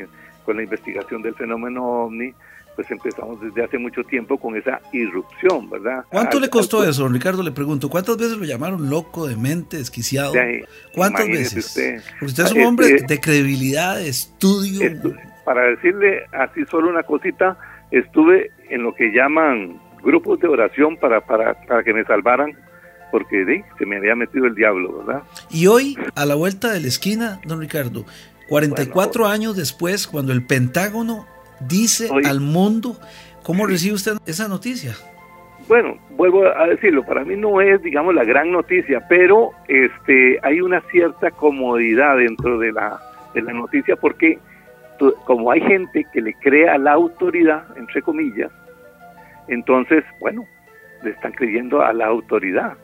con 0.44 0.56
la 0.56 0.62
investigación 0.62 1.22
del 1.22 1.34
fenómeno 1.34 1.84
ovni, 1.84 2.32
pues 2.76 2.90
empezamos 2.90 3.40
desde 3.40 3.62
hace 3.62 3.78
mucho 3.78 4.02
tiempo 4.02 4.36
con 4.36 4.56
esa 4.56 4.80
irrupción, 4.92 5.70
¿verdad? 5.70 6.04
¿Cuánto 6.10 6.40
le 6.40 6.50
costó 6.50 6.84
eso, 6.84 7.08
Ricardo? 7.08 7.42
Le 7.42 7.52
pregunto, 7.52 7.88
¿cuántas 7.88 8.16
veces 8.16 8.36
lo 8.36 8.44
llamaron 8.44 8.90
loco, 8.90 9.28
demente, 9.28 9.76
desquiciado? 9.76 10.32
¿Cuántas 10.94 11.28
veces? 11.28 11.66
Usted, 11.66 12.02
usted 12.20 12.44
es 12.44 12.52
un 12.52 12.62
hombre 12.62 13.04
de 13.06 13.20
credibilidad, 13.20 13.96
de 13.96 14.08
estudio 14.08 14.80
para 15.44 15.62
decirle 15.62 16.24
así 16.32 16.64
solo 16.70 16.88
una 16.88 17.02
cosita, 17.02 17.56
estuve 17.90 18.50
en 18.70 18.82
lo 18.82 18.94
que 18.94 19.12
llaman 19.12 19.80
grupos 20.02 20.40
de 20.40 20.48
oración 20.48 20.96
para, 20.96 21.20
para, 21.20 21.54
para 21.66 21.84
que 21.84 21.92
me 21.92 22.04
salvaran, 22.04 22.52
porque 23.10 23.62
se 23.78 23.86
me 23.86 23.96
había 23.96 24.16
metido 24.16 24.46
el 24.46 24.54
diablo, 24.54 25.04
¿verdad? 25.04 25.22
Y 25.50 25.66
hoy, 25.66 25.96
a 26.16 26.26
la 26.26 26.34
vuelta 26.34 26.72
de 26.72 26.80
la 26.80 26.88
esquina, 26.88 27.40
don 27.44 27.60
Ricardo, 27.60 28.04
44 28.48 29.26
años 29.26 29.56
después, 29.56 30.06
cuando 30.06 30.32
el 30.32 30.44
Pentágono 30.44 31.26
dice 31.60 32.08
al 32.24 32.40
mundo, 32.40 32.96
¿cómo 33.42 33.66
recibe 33.66 33.94
usted 33.94 34.12
esa 34.26 34.48
noticia? 34.48 34.94
Bueno, 35.66 35.96
vuelvo 36.10 36.46
a 36.46 36.66
decirlo, 36.66 37.04
para 37.04 37.24
mí 37.24 37.36
no 37.36 37.60
es, 37.60 37.82
digamos, 37.82 38.14
la 38.14 38.24
gran 38.24 38.52
noticia, 38.52 39.06
pero 39.08 39.52
este, 39.66 40.38
hay 40.42 40.60
una 40.60 40.82
cierta 40.90 41.30
comodidad 41.30 42.18
dentro 42.18 42.58
de 42.58 42.72
la, 42.72 43.00
de 43.32 43.42
la 43.42 43.52
noticia 43.52 43.96
porque 43.96 44.38
como 45.24 45.50
hay 45.50 45.60
gente 45.62 46.06
que 46.12 46.20
le 46.20 46.34
crea 46.34 46.78
la 46.78 46.92
autoridad, 46.92 47.64
entre 47.76 48.02
comillas, 48.02 48.50
entonces, 49.48 50.04
bueno, 50.20 50.46
le 51.02 51.10
están 51.10 51.32
creyendo 51.32 51.82
a 51.82 51.92
la 51.92 52.06
autoridad, 52.06 52.74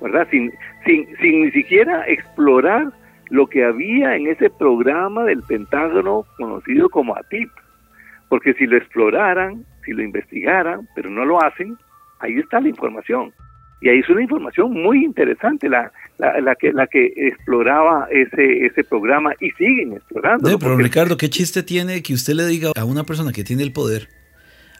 ¿verdad? 0.00 0.26
Sin, 0.30 0.52
sin, 0.84 1.06
sin 1.18 1.42
ni 1.42 1.50
siquiera 1.52 2.06
explorar 2.06 2.92
lo 3.30 3.46
que 3.46 3.64
había 3.64 4.16
en 4.16 4.26
ese 4.28 4.50
programa 4.50 5.24
del 5.24 5.42
Pentágono 5.42 6.24
conocido 6.36 6.88
como 6.88 7.16
ATIP. 7.16 7.50
Porque 8.28 8.54
si 8.54 8.66
lo 8.66 8.76
exploraran, 8.76 9.64
si 9.84 9.92
lo 9.92 10.02
investigaran, 10.02 10.88
pero 10.94 11.10
no 11.10 11.24
lo 11.24 11.42
hacen, 11.42 11.76
ahí 12.18 12.38
está 12.38 12.60
la 12.60 12.68
información. 12.68 13.32
Y 13.80 13.88
ahí 13.88 13.98
es 13.98 14.08
una 14.08 14.22
información 14.22 14.72
muy 14.72 15.04
interesante 15.04 15.68
la, 15.68 15.92
la, 16.18 16.54
que, 16.54 16.72
la 16.72 16.86
que 16.86 17.12
exploraba 17.14 18.08
ese, 18.10 18.66
ese 18.66 18.82
programa 18.84 19.32
y 19.38 19.50
siguen 19.52 19.92
explorando. 19.92 20.58
pero 20.58 20.76
Ricardo, 20.76 21.16
¿qué 21.16 21.28
chiste 21.28 21.62
tiene 21.62 22.02
que 22.02 22.14
usted 22.14 22.34
le 22.34 22.46
diga 22.46 22.72
a 22.74 22.84
una 22.84 23.04
persona 23.04 23.32
que 23.32 23.44
tiene 23.44 23.62
el 23.62 23.72
poder, 23.72 24.08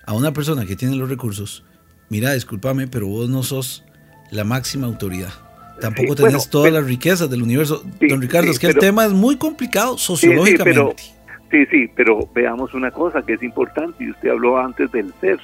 a 0.07 0.15
una 0.15 0.33
persona 0.33 0.65
que 0.65 0.77
tiene 0.77 0.97
los 0.97 1.11
recursos, 1.11 1.65
mira, 2.09 2.33
discúlpame, 2.33 2.89
pero 2.89 3.07
vos 3.07 3.29
no 3.29 3.43
sos 3.43 3.85
la 4.31 4.45
máxima 4.45 4.87
autoridad? 4.87 5.46
Tampoco 5.81 6.15
tenés 6.15 6.49
todas 6.49 6.73
las 6.73 6.85
riquezas 6.85 7.29
del 7.29 7.43
universo. 7.43 7.83
Don 8.09 8.21
Ricardo, 8.21 8.51
es 8.51 8.59
que 8.59 8.69
el 8.69 8.79
tema 8.79 9.05
es 9.05 9.12
muy 9.12 9.37
complicado 9.37 9.99
sociológicamente. 9.99 11.03
Sí, 11.51 11.65
sí, 11.67 11.91
pero 11.95 12.29
veamos 12.35 12.75
una 12.75 12.91
cosa 12.91 13.23
que 13.23 13.35
es 13.35 13.43
importante, 13.43 14.05
y 14.05 14.11
usted 14.11 14.31
habló 14.31 14.59
antes 14.59 14.91
del 14.91 15.12
ser 15.21 15.39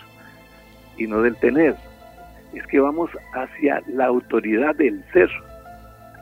y 0.98 1.06
no 1.06 1.22
del 1.22 1.36
tener 1.36 1.76
es 2.54 2.66
que 2.66 2.80
vamos 2.80 3.10
hacia 3.34 3.82
la 3.88 4.06
autoridad 4.06 4.74
del 4.76 5.02
ser. 5.12 5.30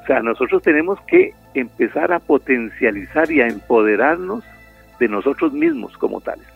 O 0.03 0.07
sea, 0.07 0.23
nosotros 0.23 0.63
tenemos 0.63 0.99
que 1.07 1.35
empezar 1.55 2.13
a 2.13 2.21
potencializar 2.21 3.31
y 3.31 3.41
a 3.41 3.49
empoderarnos 3.49 4.45
de 4.99 5.09
nosotros 5.09 5.53
mismos 5.53 5.97
como 5.99 6.21
tales. 6.21 6.47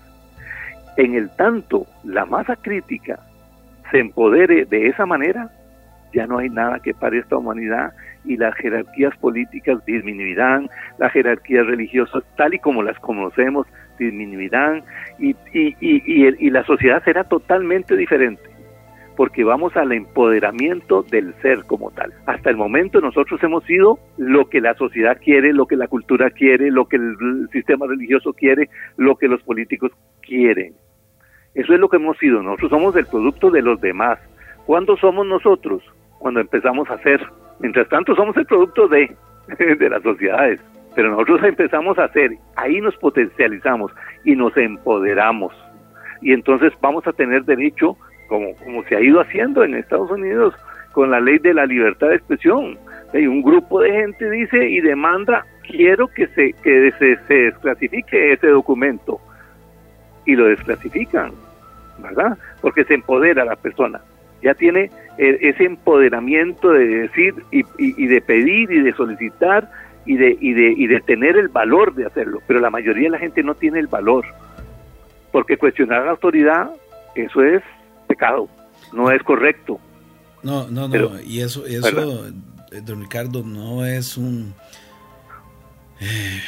En 0.97 1.15
el 1.15 1.31
tanto 1.31 1.87
la 2.05 2.25
masa 2.25 2.57
crítica 2.57 3.19
se 3.91 3.99
empodere 3.99 4.65
de 4.65 4.89
esa 4.89 5.07
manera, 5.07 5.51
ya 6.15 6.27
no 6.27 6.39
hay 6.39 6.49
nada 6.49 6.79
que 6.81 6.95
pare 6.95 7.19
esta 7.19 7.37
humanidad 7.37 7.93
y 8.25 8.37
las 8.37 8.55
jerarquías 8.55 9.17
políticas 9.19 9.85
disminuirán, 9.85 10.69
las 10.99 11.13
jerarquías 11.13 11.67
religiosas 11.67 12.23
tal 12.37 12.55
y 12.55 12.59
como 12.59 12.83
las 12.83 12.99
conocemos 13.01 13.67
disminuirán 13.99 14.83
y, 15.19 15.31
y, 15.53 15.77
y, 15.81 16.47
y 16.47 16.51
la 16.51 16.65
sociedad 16.65 17.03
será 17.05 17.25
totalmente 17.25 17.97
diferente 17.97 18.55
porque 19.17 19.45
vamos 19.45 19.77
al 19.77 19.93
empoderamiento 19.93 21.03
del 21.03 21.35
ser 21.41 21.65
como 21.67 21.91
tal. 21.93 22.13
Hasta 22.27 22.51
el 22.51 22.57
momento 22.57 23.01
nosotros 23.01 23.43
hemos 23.43 23.65
sido 23.65 23.99
lo 24.17 24.49
que 24.49 24.61
la 24.61 24.75
sociedad 24.75 25.19
quiere, 25.23 25.53
lo 25.53 25.67
que 25.67 25.77
la 25.77 25.89
cultura 25.89 26.31
quiere, 26.31 26.71
lo 26.71 26.87
que 26.87 26.97
el 26.97 27.49
sistema 27.53 27.87
religioso 27.87 28.33
quiere, 28.33 28.69
lo 28.97 29.17
que 29.17 29.29
los 29.29 29.43
políticos 29.43 29.93
quieren. 30.23 30.75
Eso 31.55 31.73
es 31.73 31.81
lo 31.81 31.89
que 31.89 31.97
hemos 31.97 32.19
sido. 32.19 32.43
Nosotros 32.43 32.71
somos 32.71 32.97
el 32.97 33.07
producto 33.07 33.51
de 33.51 33.63
los 33.63 33.81
demás. 33.81 34.19
¿Cuándo 34.67 34.97
somos 34.97 35.27
nosotros? 35.27 35.83
Cuando 36.25 36.41
empezamos 36.41 36.91
a 36.91 36.97
ser. 37.03 37.21
Mientras 37.59 37.87
tanto 37.91 38.17
somos 38.17 38.35
el 38.39 38.47
producto 38.47 38.89
de, 38.89 39.15
de 39.59 39.91
las 39.91 40.03
sociedades. 40.03 40.59
Pero 40.95 41.11
nosotros 41.11 41.45
empezamos 41.45 41.99
a 41.99 42.09
ser. 42.09 42.31
Ahí 42.57 42.81
nos 42.81 42.97
potencializamos 42.97 43.93
y 44.25 44.35
nos 44.35 44.57
empoderamos. 44.57 45.53
Y 46.23 46.33
entonces 46.33 46.73
vamos 46.81 47.07
a 47.07 47.13
tener 47.13 47.45
derecho 47.45 47.99
como, 48.29 48.57
como 48.57 48.83
se 48.85 48.97
ha 48.97 49.03
ido 49.03 49.21
haciendo 49.21 49.65
en 49.65 49.75
Estados 49.75 50.11
Unidos 50.11 50.55
con 50.93 51.11
la 51.11 51.21
ley 51.21 51.37
de 51.41 51.53
la 51.53 51.67
libertad 51.67 52.09
de 52.09 52.17
expresión. 52.17 52.79
Y 53.13 53.27
un 53.27 53.43
grupo 53.43 53.83
de 53.83 53.93
gente 53.93 54.31
dice 54.31 54.67
y 54.67 54.81
demanda, 54.81 55.45
quiero 55.69 56.09
que 56.09 56.27
se, 56.29 56.55
que 56.63 56.91
se, 56.93 57.19
se 57.27 57.35
desclasifique 57.35 58.33
ese 58.33 58.47
documento. 58.47 59.21
Y 60.25 60.37
lo 60.37 60.47
desclasifican, 60.47 61.33
¿verdad? 61.99 62.39
Porque 62.63 62.85
se 62.85 62.95
empodera 62.95 63.43
a 63.43 63.45
la 63.45 63.57
persona. 63.57 64.01
Ya 64.45 64.55
tiene 64.55 64.91
eh, 65.17 65.39
ese 65.41 65.65
empoderamiento 65.65 66.71
de 66.71 66.87
decir 66.87 67.35
y, 67.51 67.65
y, 67.79 68.07
de 68.07 68.21
pedir 68.21 68.71
y 68.71 68.83
de 68.83 68.93
solicitar 68.93 69.71
y 70.05 70.17
de, 70.17 70.37
y, 70.39 70.53
de, 70.53 70.75
y 70.77 70.87
de 70.87 71.01
tener 71.01 71.39
el 71.39 71.49
valor 71.49 71.95
de 71.95 72.05
hacerlo. 72.05 72.43
Pero 72.47 72.61
la 72.61 72.69
mayoría 72.69 73.05
de 73.05 73.11
la 73.11 73.19
gente 73.19 73.43
no 73.43 73.55
tiene 73.55 73.79
el 73.79 73.87
valor. 73.87 74.27
Porque 75.33 75.57
cuestionar 75.57 76.03
a 76.03 76.05
la 76.05 76.11
autoridad, 76.11 76.71
eso 77.15 77.43
es 77.43 77.63
pecado, 78.07 78.51
no 78.93 79.11
es 79.11 79.23
correcto. 79.23 79.81
No, 80.43 80.69
no, 80.69 80.89
no, 80.89 81.19
y 81.23 81.41
eso, 81.41 81.65
eso 81.65 82.27
eh, 82.71 82.83
don 82.85 83.01
Ricardo, 83.01 83.43
no 83.43 83.87
es 83.87 84.19
un, 84.19 84.53
eh, 86.01 86.41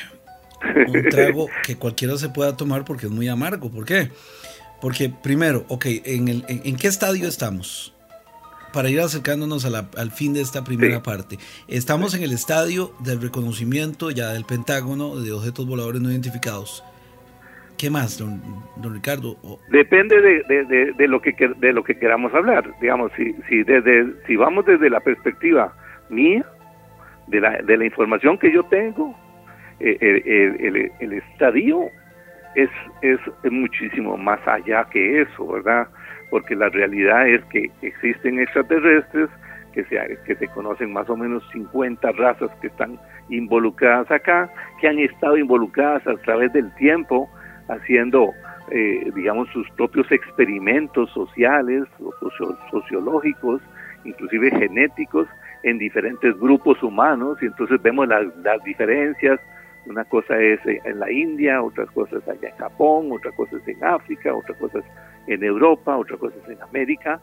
un 0.87 1.09
trago 1.09 1.49
que 1.65 1.77
cualquiera 1.77 2.19
se 2.19 2.29
pueda 2.29 2.55
tomar 2.59 2.85
porque 2.85 3.07
es 3.07 3.13
muy 3.13 3.27
amargo. 3.27 3.71
¿Por 3.71 3.87
qué? 3.87 4.11
Porque 4.81 5.11
primero, 5.11 5.65
ok, 5.69 5.87
¿en, 6.05 6.29
el, 6.29 6.45
en, 6.49 6.77
qué 6.77 6.89
estadio 6.89 7.29
estamos? 7.29 7.95
Para 8.73 8.91
ir 8.91 9.01
acercándonos 9.01 9.65
al 9.65 10.11
fin 10.11 10.35
de 10.35 10.43
esta 10.43 10.63
primera 10.63 11.03
parte. 11.03 11.39
Estamos 11.67 12.15
en 12.15 12.23
el 12.23 12.33
estadio 12.33 12.93
del 13.01 13.23
reconocimiento 13.23 14.11
ya 14.11 14.33
del 14.33 14.45
Pentágono 14.45 15.17
de 15.17 15.33
objetos 15.33 15.67
voladores 15.67 16.03
no 16.03 16.11
identificados. 16.11 16.85
¿Qué 17.79 17.89
más, 17.89 18.19
don, 18.19 18.43
Ricardo? 18.95 19.37
Depende 19.71 20.21
de, 20.21 20.93
de, 20.95 21.09
lo 21.09 21.21
que 21.21 21.35
de 21.59 21.73
lo 21.73 21.85
que 21.85 21.99
queramos 21.99 22.35
hablar. 22.35 22.71
Digamos, 22.81 23.13
si 23.17 23.35
si 23.49 23.63
desde 23.63 24.13
si 24.27 24.37
vamos 24.37 24.67
desde 24.67 24.91
la 24.91 25.01
perspectiva 25.01 25.75
mía, 26.11 26.45
de 27.27 27.41
la, 27.41 27.59
de 27.63 27.77
la 27.77 27.85
información 27.85 28.39
que 28.39 28.53
yo 28.53 28.63
tengo, 28.65 29.15
eh, 29.81 29.99
el, 30.01 30.93
el, 31.01 31.13
estadio 31.13 31.91
es, 32.57 32.71
es 33.03 33.53
muchísimo 33.53 34.17
más 34.17 34.41
allá 34.47 34.85
que 34.91 35.23
eso, 35.23 35.47
¿verdad? 35.47 35.87
Porque 36.31 36.57
la 36.57 36.69
realidad 36.71 37.29
es 37.29 37.45
que 37.47 37.71
existen 37.83 38.41
extraterrestres, 38.41 39.29
que 39.73 39.85
se, 39.85 40.19
que 40.27 40.35
se 40.37 40.49
conocen 40.49 40.93
más 40.93 41.09
o 41.11 41.17
menos 41.17 41.47
50 41.53 42.11
razas 42.13 42.51
que 42.63 42.69
están 42.69 42.99
involucradas 43.29 44.11
acá, 44.11 44.51
que 44.81 44.89
han 44.89 44.99
estado 44.99 45.37
involucradas 45.37 46.07
a 46.07 46.17
través 46.17 46.53
del 46.55 46.75
tiempo 46.77 47.29
haciendo, 47.69 48.31
eh, 48.71 49.11
digamos, 49.15 49.49
sus 49.51 49.69
propios 49.73 50.11
experimentos 50.11 51.11
sociales 51.11 51.85
sociológicos, 52.71 53.61
inclusive 54.05 54.51
genéticos, 54.51 55.29
en 55.63 55.79
diferentes 55.79 56.39
grupos 56.39 56.83
humanos, 56.83 57.37
y 57.43 57.47
entonces 57.47 57.83
vemos 57.83 58.09
las, 58.09 58.25
las 58.37 58.63
diferencias. 58.65 59.39
Una 59.87 60.05
cosa 60.05 60.39
es 60.41 60.61
en 60.65 60.99
la 60.99 61.11
India, 61.11 61.63
otras 61.63 61.91
cosas 61.93 62.27
allá 62.29 62.49
en 62.49 62.57
Japón, 62.57 63.13
otra 63.13 63.31
cosa 63.33 63.57
es 63.57 63.69
en 63.69 63.85
África, 63.85 64.35
otra 64.35 64.55
cosa 64.57 64.81
es 64.81 64.85
en 65.29 65.45
Europa, 65.45 65.97
otra 65.97 66.17
cosa 66.17 66.35
es 66.43 66.49
en 66.49 66.63
América, 66.63 67.21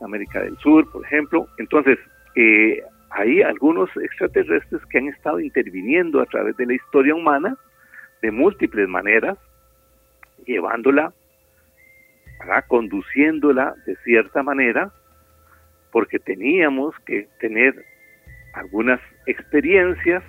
América 0.00 0.40
del 0.40 0.56
Sur, 0.58 0.90
por 0.90 1.04
ejemplo. 1.04 1.46
Entonces, 1.58 1.98
eh, 2.34 2.82
hay 3.10 3.42
algunos 3.42 3.90
extraterrestres 3.96 4.84
que 4.86 4.98
han 4.98 5.08
estado 5.08 5.38
interviniendo 5.38 6.20
a 6.20 6.26
través 6.26 6.56
de 6.56 6.66
la 6.66 6.74
historia 6.74 7.14
humana 7.14 7.56
de 8.22 8.30
múltiples 8.30 8.88
maneras, 8.88 9.38
llevándola, 10.46 11.12
conduciéndola 12.68 13.74
de 13.86 13.96
cierta 14.04 14.42
manera, 14.42 14.92
porque 15.90 16.18
teníamos 16.18 16.94
que 17.06 17.28
tener 17.38 17.84
algunas 18.54 19.00
experiencias, 19.26 20.22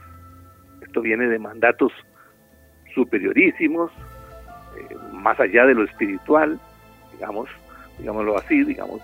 viene 1.02 1.28
de 1.28 1.40
mandatos 1.40 1.92
superiorísimos, 2.94 3.92
eh, 4.78 4.96
más 5.14 5.40
allá 5.40 5.66
de 5.66 5.74
lo 5.74 5.84
espiritual, 5.84 6.60
digamos, 7.14 7.50
digámoslo 8.00 8.38
así, 8.38 8.64
digamos 8.64 9.02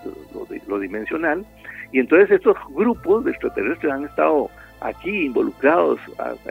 lo, 0.66 0.78
dimensional, 0.78 1.44
y 1.92 2.00
entonces 2.00 2.30
estos 2.30 2.56
grupos 2.70 3.24
de 3.24 3.32
extraterrestres 3.32 3.92
han 3.92 4.04
estado 4.04 4.50
aquí 4.80 5.26
involucrados 5.26 6.00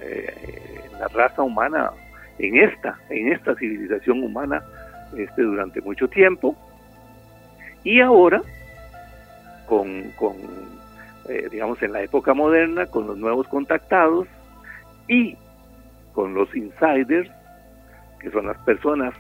eh, 0.02 0.82
en 0.86 1.00
la 1.00 1.08
raza 1.08 1.42
humana, 1.42 1.92
en 2.38 2.58
esta, 2.58 2.98
en 3.10 3.32
esta 3.32 3.56
civilización 3.56 4.24
humana, 4.24 4.64
este, 5.18 5.42
durante 5.42 5.82
mucho 5.82 6.08
tiempo, 6.08 6.56
y 7.84 8.02
ahora, 8.02 8.42
con, 9.68 10.12
con 10.18 10.36
eh, 11.30 11.48
digamos, 11.52 11.82
en 11.84 11.94
la 11.94 12.02
época 12.02 12.34
moderna, 12.34 12.88
con 12.88 13.08
los 13.08 13.18
nuevos 13.18 13.48
contactados 13.48 14.28
y 15.10 15.36
con 16.14 16.34
los 16.34 16.56
insiders, 16.56 17.30
que 18.22 18.32
son 18.32 18.46
las 18.46 18.58
personas 18.60 19.14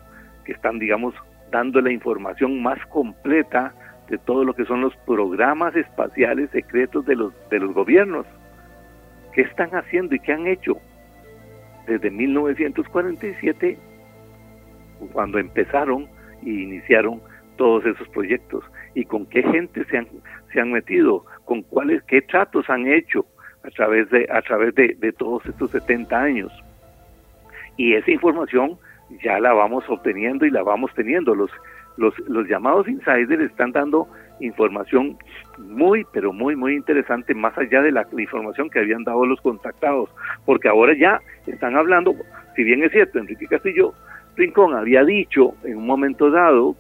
que 0.45 0.53
están, 0.53 0.79
digamos, 0.79 1.13
dando 1.51 1.81
la 1.81 1.91
información 1.91 2.61
más 2.61 2.79
completa 2.87 3.73
de 4.07 4.17
todo 4.19 4.43
lo 4.45 4.53
que 4.53 4.65
son 4.65 4.81
los 4.81 4.95
programas 5.05 5.75
espaciales 5.75 6.49
secretos 6.51 7.05
de 7.05 7.15
los, 7.15 7.33
de 7.49 7.59
los 7.59 7.73
gobiernos. 7.73 8.25
¿Qué 9.33 9.41
están 9.41 9.71
haciendo 9.71 10.15
y 10.15 10.19
qué 10.19 10.33
han 10.33 10.47
hecho? 10.47 10.77
Desde 11.87 12.11
1947, 12.11 13.77
cuando 15.11 15.39
empezaron 15.39 16.07
e 16.45 16.49
iniciaron 16.49 17.21
todos 17.57 17.85
esos 17.85 18.07
proyectos 18.09 18.63
y 18.93 19.05
con 19.05 19.25
qué 19.25 19.43
gente 19.43 19.83
se 19.85 19.97
han, 19.97 20.07
se 20.53 20.61
han 20.61 20.71
metido, 20.71 21.25
con 21.45 21.63
cuáles, 21.63 22.03
qué 22.03 22.21
tratos 22.21 22.69
han 22.69 22.87
hecho 22.87 23.25
a 23.69 23.75
través 23.75 24.09
de, 24.09 24.27
a 24.31 24.41
través 24.41 24.73
de, 24.75 24.95
de 24.99 25.11
todos 25.13 25.45
estos 25.45 25.71
70 25.71 26.19
años. 26.19 26.51
Y 27.77 27.93
esa 27.93 28.11
información 28.11 28.77
ya 29.23 29.39
la 29.39 29.53
vamos 29.53 29.83
obteniendo 29.87 30.45
y 30.45 30.51
la 30.51 30.63
vamos 30.63 30.91
teniendo. 30.95 31.35
Los, 31.35 31.51
los, 31.97 32.17
los 32.27 32.47
llamados 32.47 32.87
insiders 32.87 33.43
están 33.43 33.71
dando 33.71 34.07
información 34.39 35.17
muy, 35.57 36.05
pero 36.13 36.31
muy, 36.31 36.55
muy 36.55 36.75
interesante, 36.75 37.33
más 37.33 37.57
allá 37.57 37.81
de 37.81 37.91
la, 37.91 38.07
información 38.17 38.69
que 38.69 38.79
habían 38.79 39.03
dado 39.03 39.25
los 39.25 39.41
contactados, 39.41 40.09
porque 40.45 40.69
ahora 40.69 40.93
ya 40.97 41.19
están 41.45 41.75
hablando, 41.75 42.15
si 42.55 42.63
bien 42.63 42.83
es 42.83 42.91
cierto, 42.91 43.19
Enrique 43.19 43.47
Castillo 43.47 43.93
Rincón 44.37 44.73
había 44.73 45.03
dicho 45.03 45.53
en 45.63 45.77
un 45.77 45.85
momento 45.85 46.31
dado 46.31 46.75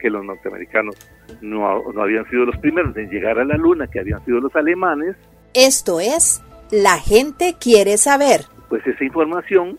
que 0.00 0.08
los 0.10 0.24
norteamericanos 0.24 0.96
no, 1.42 1.82
no 1.92 2.02
habían 2.02 2.28
sido 2.30 2.46
los 2.46 2.56
primeros 2.58 2.96
en 2.96 3.10
llegar 3.10 3.38
a 3.38 3.44
la 3.44 3.56
luna, 3.56 3.86
que 3.86 4.00
habían 4.00 4.24
sido 4.24 4.40
los 4.40 4.54
alemanes. 4.56 5.16
Esto 5.54 6.00
es, 6.00 6.42
la 6.70 6.98
gente 6.98 7.56
quiere 7.60 7.96
saber. 7.96 8.46
Pues 8.68 8.86
esa 8.86 9.04
información 9.04 9.78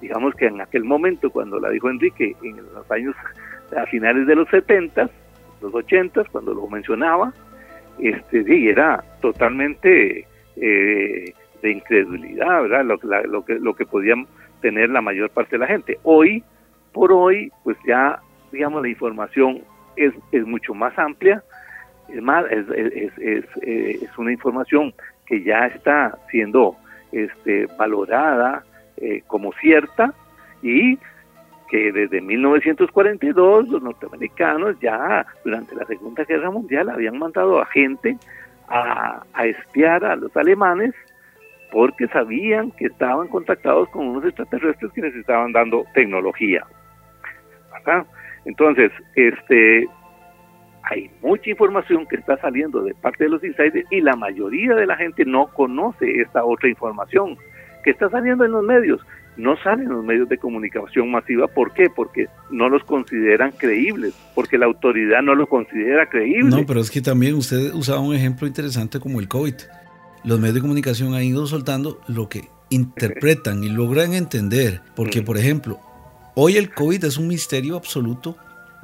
digamos 0.00 0.34
que 0.34 0.46
en 0.46 0.60
aquel 0.60 0.84
momento, 0.84 1.30
cuando 1.30 1.58
la 1.60 1.70
dijo 1.70 1.90
Enrique, 1.90 2.34
en 2.42 2.56
los 2.56 2.90
años, 2.90 3.14
a 3.76 3.86
finales 3.86 4.26
de 4.26 4.34
los 4.34 4.48
70, 4.48 5.08
los 5.60 5.74
80, 5.74 6.24
cuando 6.32 6.54
lo 6.54 6.66
mencionaba, 6.68 7.32
este, 7.98 8.44
sí, 8.44 8.68
era 8.68 9.04
totalmente 9.20 10.26
eh, 10.56 11.34
de 11.62 11.70
incredulidad, 11.70 12.62
¿verdad? 12.62 12.84
Lo, 12.84 13.44
que, 13.44 13.54
lo 13.54 13.74
que 13.74 13.84
podían 13.84 14.26
tener 14.62 14.90
la 14.90 15.02
mayor 15.02 15.30
parte 15.30 15.56
de 15.56 15.58
la 15.58 15.66
gente. 15.66 15.98
Hoy, 16.02 16.42
por 16.92 17.12
hoy, 17.12 17.52
pues 17.62 17.76
ya, 17.86 18.20
digamos, 18.50 18.82
la 18.82 18.88
información 18.88 19.62
es, 19.96 20.14
es 20.32 20.46
mucho 20.46 20.74
más 20.74 20.98
amplia, 20.98 21.44
es, 22.12 22.22
más, 22.22 22.44
es, 22.50 24.18
una 24.18 24.32
información 24.32 24.92
que 25.26 25.42
ya 25.42 25.66
está 25.66 26.18
siendo 26.30 26.76
este, 27.12 27.66
valorada, 27.78 28.64
eh, 28.96 29.22
como 29.26 29.52
cierta 29.54 30.12
y 30.62 30.98
que 31.70 31.92
desde 31.92 32.20
1942 32.20 33.68
los 33.68 33.82
norteamericanos 33.82 34.78
ya 34.80 35.24
durante 35.44 35.74
la 35.74 35.86
Segunda 35.86 36.24
Guerra 36.24 36.50
Mundial 36.50 36.90
habían 36.90 37.18
mandado 37.18 37.62
a 37.62 37.66
gente 37.66 38.16
a, 38.68 39.22
espiar 39.44 40.04
a 40.04 40.16
los 40.16 40.36
alemanes 40.36 40.94
porque 41.72 42.08
sabían 42.08 42.72
que 42.72 42.86
estaban 42.86 43.28
contactados 43.28 43.88
con 43.90 44.08
unos 44.08 44.24
extraterrestres 44.24 44.92
que 44.92 45.02
les 45.02 45.14
estaban 45.14 45.52
dando 45.52 45.84
tecnología. 45.94 46.66
Entonces, 48.44 48.90
este, 49.14 49.88
hay 50.82 51.10
mucha 51.22 51.50
información 51.50 52.06
que 52.06 52.16
está 52.16 52.36
saliendo 52.40 52.82
de 52.82 52.94
parte 52.94 53.24
de 53.24 53.30
los 53.30 53.44
insiders 53.44 53.86
y 53.90 54.00
la 54.00 54.16
mayoría 54.16 54.74
de 54.74 54.86
la 54.86 54.96
gente 54.96 55.24
no 55.24 55.48
conoce 55.48 56.20
esta 56.20 56.44
otra 56.44 56.68
información 56.68 57.36
que 57.84 57.90
está 57.90 58.08
saliendo 58.10 58.44
en 58.44 58.52
los 58.52 58.64
medios. 58.64 59.00
No 59.36 59.56
salen 59.62 59.86
en 59.86 59.92
los 59.92 60.04
medios 60.04 60.28
de 60.28 60.36
comunicación 60.36 61.10
masiva. 61.10 61.46
¿Por 61.48 61.72
qué? 61.72 61.88
Porque 61.94 62.26
no 62.50 62.68
los 62.68 62.82
consideran 62.84 63.52
creíbles, 63.52 64.14
porque 64.34 64.58
la 64.58 64.66
autoridad 64.66 65.22
no 65.22 65.34
los 65.34 65.48
considera 65.48 66.08
creíbles. 66.08 66.54
No, 66.54 66.66
pero 66.66 66.80
es 66.80 66.90
que 66.90 67.00
también 67.00 67.34
usted 67.34 67.72
usaba 67.72 68.00
un 68.00 68.14
ejemplo 68.14 68.46
interesante 68.46 69.00
como 69.00 69.20
el 69.20 69.28
COVID. 69.28 69.54
Los 70.24 70.38
medios 70.38 70.56
de 70.56 70.60
comunicación 70.60 71.14
han 71.14 71.22
ido 71.22 71.46
soltando 71.46 72.00
lo 72.08 72.28
que 72.28 72.48
interpretan 72.68 73.64
y 73.64 73.68
logran 73.70 74.12
entender. 74.12 74.80
Porque, 74.94 75.22
mm. 75.22 75.24
por 75.24 75.38
ejemplo, 75.38 75.78
hoy 76.34 76.56
el 76.56 76.70
COVID 76.74 77.04
es 77.04 77.16
un 77.16 77.28
misterio 77.28 77.76
absoluto. 77.76 78.36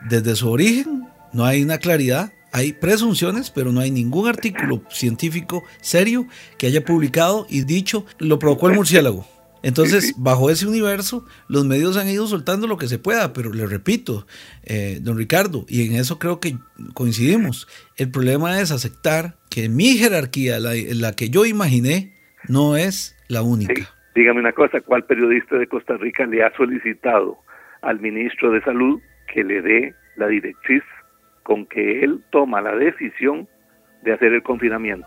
Desde 0.09 0.37
su 0.37 0.51
origen 0.51 1.06
no 1.33 1.45
hay 1.45 1.63
una 1.63 1.79
claridad 1.79 2.33
hay 2.57 2.73
presunciones, 2.73 3.51
pero 3.51 3.71
no 3.71 3.81
hay 3.81 3.91
ningún 3.91 4.29
artículo 4.29 4.81
científico 4.89 5.65
serio 5.83 6.27
que 6.57 6.67
haya 6.67 6.83
publicado 6.83 7.47
y 7.51 7.65
dicho 7.65 8.07
lo 8.19 8.39
provocó 8.39 8.71
el 8.71 8.77
murciélago. 8.77 9.27
Entonces, 9.63 10.15
bajo 10.19 10.49
ese 10.49 10.67
universo, 10.67 11.27
los 11.49 11.67
medios 11.67 11.99
han 11.99 12.09
ido 12.09 12.27
soltando 12.27 12.67
lo 12.67 12.79
que 12.79 12.87
se 12.87 12.99
pueda, 12.99 13.35
pero 13.35 13.53
le 13.53 13.67
repito, 13.67 14.27
eh, 14.65 15.01
don 15.03 15.19
Ricardo, 15.19 15.67
y 15.69 15.87
en 15.87 15.97
eso 15.97 16.19
creo 16.19 16.41
que 16.41 16.57
coincidimos, 16.95 17.69
el 17.99 18.11
problema 18.11 18.59
es 18.59 18.73
aceptar 18.73 19.35
que 19.51 19.69
mi 19.69 19.99
jerarquía, 19.99 20.59
la, 20.59 20.71
la 20.95 21.13
que 21.13 21.29
yo 21.29 21.45
imaginé, 21.45 22.15
no 22.49 22.75
es 22.75 23.17
la 23.29 23.43
única. 23.43 23.91
Dígame 24.15 24.41
una 24.41 24.53
cosa, 24.53 24.81
¿cuál 24.81 25.05
periodista 25.05 25.59
de 25.59 25.67
Costa 25.67 25.99
Rica 25.99 26.25
le 26.25 26.43
ha 26.43 26.57
solicitado 26.57 27.37
al 27.83 28.01
ministro 28.01 28.51
de 28.51 28.63
Salud 28.63 28.99
que 29.31 29.45
le 29.45 29.61
dé 29.61 29.95
la 30.17 30.29
directriz 30.29 30.83
con 31.47 31.65
que 31.65 32.03
él 32.03 32.25
toma 32.31 32.61
la 32.61 32.75
decisión 32.75 33.47
de 34.03 34.13
hacer 34.13 34.33
el 34.33 34.43
confinamiento. 34.43 35.07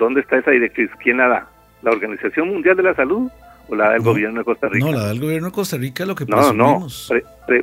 ¿Dónde 0.00 0.20
está 0.20 0.36
esa 0.36 0.50
directriz? 0.50 0.90
¿Quién 1.00 1.18
la 1.18 1.28
da? 1.28 1.48
¿La 1.82 1.92
Organización 1.92 2.48
Mundial 2.48 2.76
de 2.76 2.82
la 2.82 2.94
Salud 2.94 3.30
o 3.68 3.74
la 3.76 3.92
del 3.92 4.02
gobierno 4.02 4.40
de 4.40 4.44
Costa 4.44 4.68
Rica? 4.68 4.84
No, 4.84 4.90
la 4.90 5.06
del 5.06 5.20
gobierno 5.20 5.46
de 5.46 5.54
Costa 5.54 5.76
Rica 5.76 6.04
lo 6.04 6.16
que 6.16 6.24
No, 6.26 6.52
no, 6.52 6.88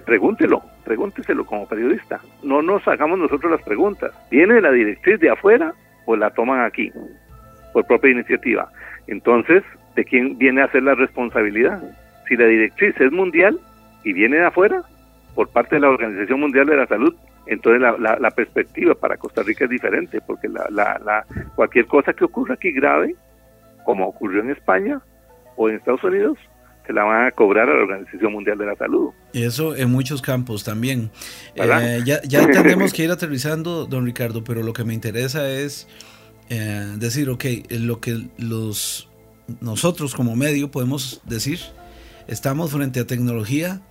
pregúntelo, 0.05 0.63
pregúnteselo 0.85 1.45
como 1.45 1.67
periodista. 1.67 2.21
No 2.43 2.61
nos 2.61 2.87
hagamos 2.87 3.19
nosotros 3.19 3.51
las 3.51 3.61
preguntas. 3.63 4.13
¿Viene 4.31 4.61
la 4.61 4.71
directriz 4.71 5.19
de 5.19 5.29
afuera 5.29 5.73
o 6.05 6.15
la 6.15 6.29
toman 6.29 6.61
aquí 6.61 6.93
por 7.73 7.85
propia 7.85 8.11
iniciativa? 8.11 8.71
Entonces, 9.07 9.63
¿de 9.97 10.05
quién 10.05 10.37
viene 10.37 10.61
a 10.61 10.71
ser 10.71 10.83
la 10.83 10.95
responsabilidad? 10.95 11.83
Si 12.29 12.37
la 12.37 12.45
directriz 12.45 12.95
es 13.01 13.11
mundial 13.11 13.59
y 14.05 14.13
viene 14.13 14.37
de 14.37 14.45
afuera, 14.45 14.81
por 15.35 15.49
parte 15.49 15.75
de 15.75 15.81
la 15.81 15.89
Organización 15.89 16.39
Mundial 16.39 16.67
de 16.67 16.77
la 16.77 16.87
Salud, 16.87 17.13
entonces 17.45 17.81
la, 17.81 18.17
la, 18.19 18.31
perspectiva 18.31 18.95
para 18.95 19.17
Costa 19.17 19.43
Rica 19.43 19.65
es 19.65 19.69
diferente, 19.69 20.21
porque 20.25 20.47
la, 20.47 20.67
la, 20.69 21.25
cualquier 21.55 21.85
cosa 21.87 22.13
que 22.13 22.23
ocurra 22.23 22.55
aquí 22.55 22.71
grave, 22.71 23.15
como 23.85 24.07
ocurrió 24.07 24.41
en 24.41 24.51
España 24.51 25.01
o 25.57 25.69
en 25.69 25.75
Estados 25.75 26.03
Unidos, 26.03 26.37
se 26.87 26.93
la 26.93 27.03
van 27.03 27.27
a 27.27 27.31
cobrar 27.31 27.69
a 27.69 27.73
la 27.73 27.83
Organización 27.83 28.33
Mundial 28.33 28.57
de 28.57 28.65
la 28.65 28.75
Salud. 28.75 29.11
Y 29.33 29.43
eso 29.43 29.75
en 29.75 29.91
muchos 29.91 30.21
campos 30.21 30.63
también. 30.63 31.11
Eh, 31.55 32.01
ya, 32.05 32.21
ya 32.23 32.47
tenemos 32.51 32.93
que 32.93 33.03
ir 33.03 33.11
aterrizando, 33.11 33.85
don 33.85 34.05
Ricardo, 34.05 34.43
pero 34.43 34.63
lo 34.63 34.73
que 34.73 34.83
me 34.83 34.93
interesa 34.93 35.49
es 35.49 35.87
eh, 36.49 36.93
decir, 36.97 37.29
ok, 37.29 37.45
lo 37.71 37.99
que 37.99 38.27
los 38.37 39.09
nosotros 39.59 40.15
como 40.15 40.35
medio 40.35 40.71
podemos 40.71 41.21
decir, 41.25 41.59
estamos 42.27 42.71
frente 42.71 42.99
a 42.99 43.07
tecnología 43.07 43.81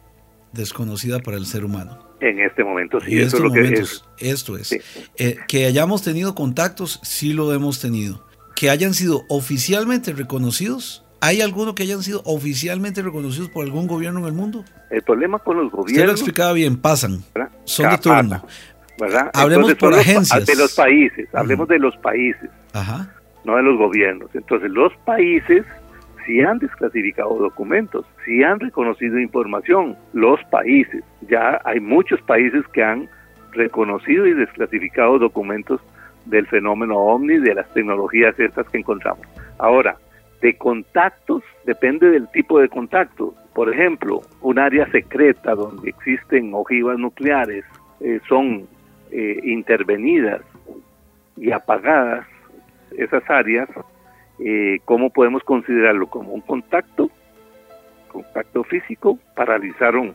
desconocida 0.52 1.20
para 1.20 1.36
el 1.36 1.46
ser 1.46 1.64
humano. 1.64 2.11
En 2.22 2.38
este 2.38 2.62
momento 2.62 3.00
sí, 3.00 3.18
eso 3.18 3.38
es 3.38 3.42
lo 3.42 3.50
que 3.50 3.62
es. 3.62 4.04
Esto 4.18 4.56
es. 4.56 4.72
Eh, 5.16 5.36
que 5.48 5.66
hayamos 5.66 6.04
tenido 6.04 6.36
contactos, 6.36 7.00
sí 7.02 7.32
lo 7.32 7.52
hemos 7.52 7.80
tenido. 7.80 8.24
Que 8.54 8.70
hayan 8.70 8.94
sido 8.94 9.24
oficialmente 9.28 10.12
reconocidos, 10.12 11.04
¿hay 11.20 11.40
alguno 11.40 11.74
que 11.74 11.82
hayan 11.82 12.00
sido 12.04 12.22
oficialmente 12.24 13.02
reconocidos 13.02 13.48
por 13.48 13.64
algún 13.64 13.88
gobierno 13.88 14.20
en 14.20 14.26
el 14.26 14.34
mundo? 14.34 14.64
El 14.90 15.02
problema 15.02 15.40
con 15.40 15.56
los 15.56 15.72
gobiernos... 15.72 15.90
Usted 15.90 16.06
lo 16.06 16.12
explicaba 16.12 16.52
bien, 16.52 16.76
pasan, 16.76 17.24
son 17.64 17.90
de 17.90 17.98
turno. 17.98 18.46
¿verdad? 19.00 19.30
Hablemos 19.34 19.74
por 19.74 19.92
agencias. 19.92 20.46
de 20.46 20.54
los 20.54 20.76
países, 20.76 21.28
hablemos 21.34 21.66
de 21.66 21.80
los 21.80 21.96
países, 21.96 22.48
no 23.44 23.56
de 23.56 23.62
los 23.64 23.76
gobiernos. 23.78 24.30
Entonces, 24.32 24.70
los 24.70 24.92
países 25.04 25.64
sí 26.26 26.40
han 26.40 26.58
desclasificado 26.58 27.36
documentos, 27.38 28.06
sí 28.24 28.42
han 28.42 28.60
reconocido 28.60 29.18
información, 29.18 29.96
los 30.12 30.42
países. 30.44 31.04
Ya 31.28 31.60
hay 31.64 31.80
muchos 31.80 32.20
países 32.22 32.66
que 32.72 32.82
han 32.82 33.08
reconocido 33.52 34.26
y 34.26 34.34
desclasificado 34.34 35.18
documentos 35.18 35.80
del 36.26 36.46
fenómeno 36.46 36.96
ovni, 36.96 37.38
de 37.38 37.54
las 37.54 37.68
tecnologías 37.72 38.38
estas 38.38 38.68
que 38.68 38.78
encontramos. 38.78 39.26
Ahora, 39.58 39.96
de 40.40 40.56
contactos, 40.56 41.42
depende 41.64 42.10
del 42.10 42.28
tipo 42.28 42.58
de 42.58 42.68
contacto. 42.68 43.34
Por 43.54 43.72
ejemplo, 43.72 44.22
un 44.40 44.58
área 44.58 44.90
secreta 44.90 45.54
donde 45.54 45.90
existen 45.90 46.52
ojivas 46.54 46.98
nucleares 46.98 47.64
eh, 48.00 48.20
son 48.28 48.66
eh, 49.10 49.40
intervenidas 49.44 50.42
y 51.36 51.52
apagadas 51.52 52.26
esas 52.96 53.28
áreas, 53.30 53.68
eh, 54.44 54.80
¿cómo 54.84 55.10
podemos 55.10 55.42
considerarlo? 55.44 56.06
Como 56.08 56.32
un 56.32 56.40
contacto, 56.40 57.10
contacto 58.08 58.64
físico, 58.64 59.18
paralizaron 59.36 60.14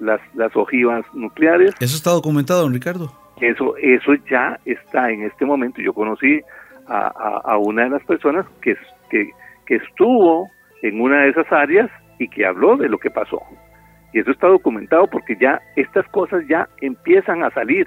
las, 0.00 0.20
las 0.34 0.54
ojivas 0.56 1.04
nucleares. 1.14 1.74
¿Eso 1.80 1.96
está 1.96 2.10
documentado, 2.10 2.62
don 2.62 2.72
Ricardo? 2.72 3.12
Eso, 3.40 3.76
eso 3.76 4.14
ya 4.30 4.58
está 4.64 5.10
en 5.10 5.24
este 5.24 5.44
momento. 5.44 5.82
Yo 5.82 5.92
conocí 5.92 6.40
a, 6.88 7.08
a, 7.44 7.58
una 7.58 7.84
de 7.84 7.90
las 7.90 8.04
personas 8.04 8.46
que, 8.62 8.76
que, 9.10 9.30
que 9.66 9.76
estuvo 9.76 10.48
en 10.82 11.00
una 11.00 11.22
de 11.22 11.30
esas 11.30 11.50
áreas 11.52 11.90
y 12.18 12.28
que 12.28 12.46
habló 12.46 12.76
de 12.76 12.88
lo 12.88 12.98
que 12.98 13.10
pasó. 13.10 13.42
Y 14.12 14.20
eso 14.20 14.30
está 14.30 14.46
documentado 14.46 15.06
porque 15.08 15.36
ya 15.38 15.60
estas 15.76 16.06
cosas 16.08 16.44
ya 16.48 16.68
empiezan 16.80 17.42
a 17.42 17.50
salir 17.50 17.86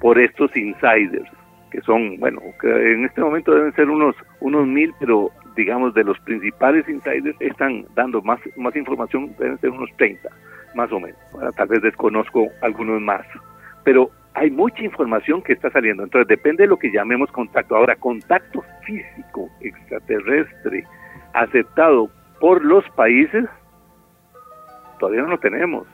por 0.00 0.18
estos 0.18 0.54
insiders, 0.56 1.30
que 1.70 1.80
son, 1.82 2.18
bueno, 2.18 2.40
que 2.60 2.68
en 2.68 3.04
este 3.04 3.20
momento 3.20 3.54
deben 3.54 3.72
ser 3.74 3.88
unos, 3.88 4.14
unos 4.40 4.66
mil, 4.66 4.92
pero 4.98 5.30
digamos 5.56 5.94
de 5.94 6.04
los 6.04 6.18
principales 6.20 6.88
insiders 6.88 7.36
están 7.40 7.86
dando 7.94 8.22
más, 8.22 8.40
más 8.56 8.74
información, 8.76 9.34
deben 9.38 9.58
ser 9.58 9.70
unos 9.70 9.90
30, 9.96 10.28
más 10.74 10.90
o 10.92 11.00
menos. 11.00 11.18
tal 11.56 11.68
vez 11.68 11.82
desconozco 11.82 12.48
algunos 12.62 13.00
más. 13.00 13.26
Pero 13.84 14.10
hay 14.34 14.50
mucha 14.50 14.82
información 14.82 15.42
que 15.42 15.52
está 15.52 15.70
saliendo, 15.70 16.04
entonces 16.04 16.28
depende 16.28 16.64
de 16.64 16.68
lo 16.68 16.78
que 16.78 16.90
llamemos 16.92 17.30
contacto. 17.32 17.76
Ahora, 17.76 17.96
contacto 17.96 18.64
físico 18.84 19.48
extraterrestre 19.60 20.84
aceptado 21.32 22.10
por 22.40 22.64
los 22.64 22.84
países, 22.90 23.44
todavía 24.98 25.22
no 25.22 25.28
lo 25.28 25.38
tenemos. 25.38 25.86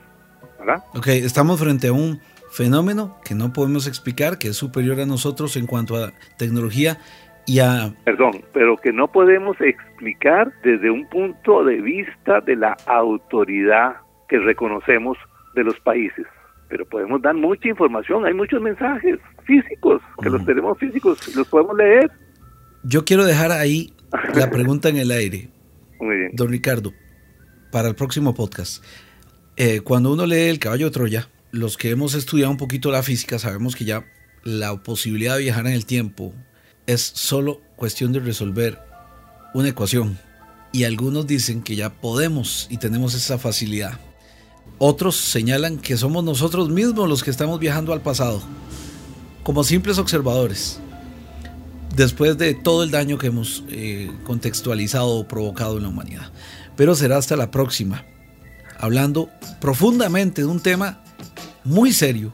¿verdad? 0.59 0.83
Ok, 0.95 1.07
estamos 1.07 1.59
frente 1.59 1.87
a 1.87 1.93
un 1.93 2.19
fenómeno 2.51 3.17
que 3.23 3.35
no 3.35 3.53
podemos 3.53 3.87
explicar, 3.87 4.37
que 4.37 4.49
es 4.49 4.57
superior 4.57 4.99
a 4.99 5.05
nosotros 5.05 5.55
en 5.57 5.67
cuanto 5.67 5.95
a 5.95 6.13
tecnología 6.37 6.97
y 7.45 7.59
a... 7.59 7.93
Perdón, 8.03 8.43
pero 8.53 8.77
que 8.77 8.91
no 8.91 9.11
podemos 9.11 9.59
explicar 9.61 10.51
desde 10.63 10.89
un 10.89 11.07
punto 11.09 11.63
de 11.63 11.81
vista 11.81 12.41
de 12.41 12.55
la 12.55 12.75
autoridad 12.85 13.97
que 14.27 14.39
reconocemos 14.39 15.17
de 15.55 15.63
los 15.63 15.79
países. 15.79 16.25
Pero 16.69 16.85
podemos 16.85 17.21
dar 17.21 17.33
mucha 17.33 17.69
información, 17.69 18.25
hay 18.25 18.33
muchos 18.33 18.61
mensajes 18.61 19.19
físicos, 19.45 20.01
que 20.21 20.29
los 20.29 20.45
tenemos 20.45 20.77
físicos, 20.77 21.35
los 21.35 21.47
podemos 21.47 21.77
leer. 21.77 22.11
Yo 22.83 23.05
quiero 23.05 23.25
dejar 23.25 23.51
ahí 23.51 23.93
la 24.35 24.49
pregunta 24.51 24.89
en 24.89 24.97
el 24.97 25.11
aire. 25.11 25.49
Muy 25.99 26.17
bien. 26.17 26.31
Don 26.33 26.49
Ricardo, 26.49 26.91
para 27.71 27.87
el 27.87 27.95
próximo 27.95 28.33
podcast. 28.33 28.83
Eh, 29.55 29.79
cuando 29.79 30.11
uno 30.11 30.25
lee 30.25 30.49
El 30.49 30.59
caballo 30.59 30.85
de 30.85 30.91
Troya, 30.91 31.29
los 31.51 31.77
que 31.77 31.89
hemos 31.89 32.13
estudiado 32.13 32.51
un 32.51 32.57
poquito 32.57 32.91
la 32.91 33.03
física 33.03 33.39
sabemos 33.39 33.75
que 33.75 33.85
ya 33.85 34.05
la 34.43 34.81
posibilidad 34.83 35.35
de 35.35 35.43
viajar 35.43 35.67
en 35.67 35.73
el 35.73 35.85
tiempo 35.85 36.33
es 36.85 37.01
solo 37.01 37.61
cuestión 37.75 38.13
de 38.13 38.19
resolver 38.19 38.79
una 39.53 39.69
ecuación. 39.69 40.17
Y 40.71 40.83
algunos 40.83 41.27
dicen 41.27 41.61
que 41.61 41.75
ya 41.75 41.89
podemos 41.89 42.67
y 42.69 42.77
tenemos 42.77 43.13
esa 43.13 43.37
facilidad. 43.37 43.99
Otros 44.77 45.15
señalan 45.15 45.79
que 45.79 45.97
somos 45.97 46.23
nosotros 46.23 46.69
mismos 46.69 47.09
los 47.09 47.23
que 47.23 47.31
estamos 47.31 47.59
viajando 47.59 47.93
al 47.93 48.01
pasado, 48.01 48.41
como 49.43 49.63
simples 49.63 49.97
observadores, 49.97 50.79
después 51.95 52.37
de 52.37 52.53
todo 52.53 52.83
el 52.83 52.91
daño 52.91 53.17
que 53.17 53.27
hemos 53.27 53.63
eh, 53.69 54.11
contextualizado 54.23 55.07
o 55.07 55.27
provocado 55.27 55.77
en 55.77 55.83
la 55.83 55.89
humanidad. 55.89 56.31
Pero 56.75 56.93
será 56.93 57.17
hasta 57.17 57.35
la 57.35 57.49
próxima, 57.49 58.05
hablando 58.77 59.29
profundamente 59.59 60.41
de 60.41 60.47
un 60.47 60.59
tema 60.59 61.01
muy 61.67 61.91
serio, 61.91 62.33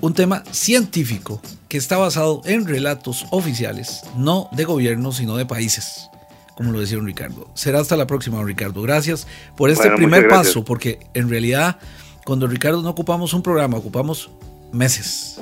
un 0.00 0.12
tema 0.12 0.42
científico 0.50 1.40
que 1.68 1.78
está 1.78 1.96
basado 1.96 2.42
en 2.44 2.66
relatos 2.66 3.26
oficiales, 3.30 4.02
no 4.16 4.48
de 4.52 4.64
gobiernos, 4.64 5.16
sino 5.16 5.36
de 5.36 5.46
países, 5.46 6.10
como 6.56 6.72
lo 6.72 6.80
decía 6.80 6.96
don 6.96 7.06
Ricardo. 7.06 7.48
Será 7.54 7.80
hasta 7.80 7.96
la 7.96 8.06
próxima, 8.06 8.38
don 8.38 8.46
Ricardo. 8.46 8.82
Gracias 8.82 9.26
por 9.56 9.70
este 9.70 9.90
primer 9.92 10.28
paso, 10.28 10.64
porque 10.64 10.98
en 11.14 11.28
realidad 11.30 11.78
con 12.24 12.40
don 12.40 12.50
Ricardo 12.50 12.82
no 12.82 12.90
ocupamos 12.90 13.32
un 13.34 13.42
programa, 13.42 13.76
ocupamos 13.76 14.30
meses. 14.72 15.40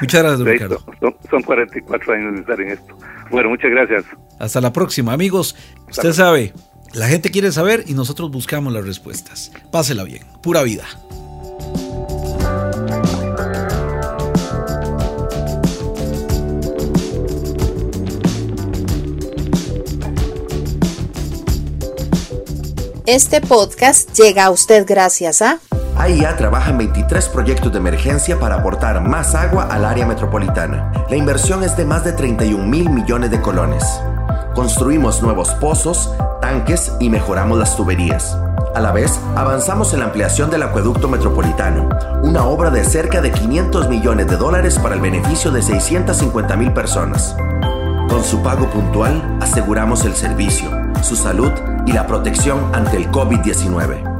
Muchas 0.00 0.22
gracias, 0.22 0.38
don 0.38 0.48
Ricardo. 0.48 0.84
Son, 1.28 1.42
44 1.42 2.12
años 2.14 2.34
de 2.34 2.40
estar 2.40 2.60
en 2.60 2.70
esto. 2.70 2.96
Bueno, 3.30 3.48
muchas 3.48 3.70
gracias. 3.70 4.04
Hasta 4.38 4.60
la 4.60 4.72
próxima, 4.72 5.12
amigos. 5.12 5.56
Usted 5.90 6.12
sabe, 6.12 6.52
la 6.92 7.08
gente 7.08 7.30
quiere 7.30 7.50
saber 7.50 7.84
y 7.88 7.94
nosotros 7.94 8.30
buscamos 8.30 8.72
las 8.72 8.84
respuestas. 8.84 9.50
Pásela 9.72 10.04
bien. 10.04 10.22
Pura 10.40 10.62
vida. 10.62 10.84
Este 23.06 23.40
podcast 23.40 24.12
llega 24.12 24.44
a 24.44 24.50
usted 24.50 24.86
gracias 24.86 25.42
a... 25.42 25.58
AIA 25.96 26.36
trabaja 26.36 26.70
en 26.70 26.78
23 26.78 27.30
proyectos 27.30 27.72
de 27.72 27.78
emergencia 27.78 28.38
para 28.38 28.56
aportar 28.56 29.00
más 29.00 29.34
agua 29.34 29.64
al 29.64 29.84
área 29.84 30.06
metropolitana. 30.06 30.92
La 31.10 31.16
inversión 31.16 31.64
es 31.64 31.76
de 31.76 31.84
más 31.84 32.04
de 32.04 32.12
31 32.12 32.64
mil 32.64 32.90
millones 32.90 33.32
de 33.32 33.40
colones. 33.40 33.84
Construimos 34.54 35.20
nuevos 35.20 35.50
pozos, 35.54 36.12
tanques 36.40 36.92
y 37.00 37.10
mejoramos 37.10 37.58
las 37.58 37.76
tuberías. 37.76 38.36
A 38.72 38.80
la 38.80 38.92
vez, 38.92 39.18
avanzamos 39.34 39.92
en 39.94 39.98
la 39.98 40.06
ampliación 40.06 40.48
del 40.50 40.62
acueducto 40.62 41.08
metropolitano, 41.08 41.88
una 42.22 42.46
obra 42.46 42.70
de 42.70 42.84
cerca 42.84 43.20
de 43.20 43.32
500 43.32 43.88
millones 43.88 44.28
de 44.28 44.36
dólares 44.36 44.78
para 44.78 44.94
el 44.94 45.00
beneficio 45.00 45.50
de 45.50 45.62
650 45.62 46.56
mil 46.56 46.72
personas. 46.72 47.34
Con 48.08 48.22
su 48.22 48.42
pago 48.42 48.70
puntual, 48.70 49.38
aseguramos 49.40 50.04
el 50.04 50.14
servicio, 50.14 50.70
su 51.02 51.16
salud 51.16 51.50
y 51.86 51.92
la 51.92 52.06
protección 52.06 52.74
ante 52.74 52.96
el 52.96 53.10
COVID-19. 53.10 54.12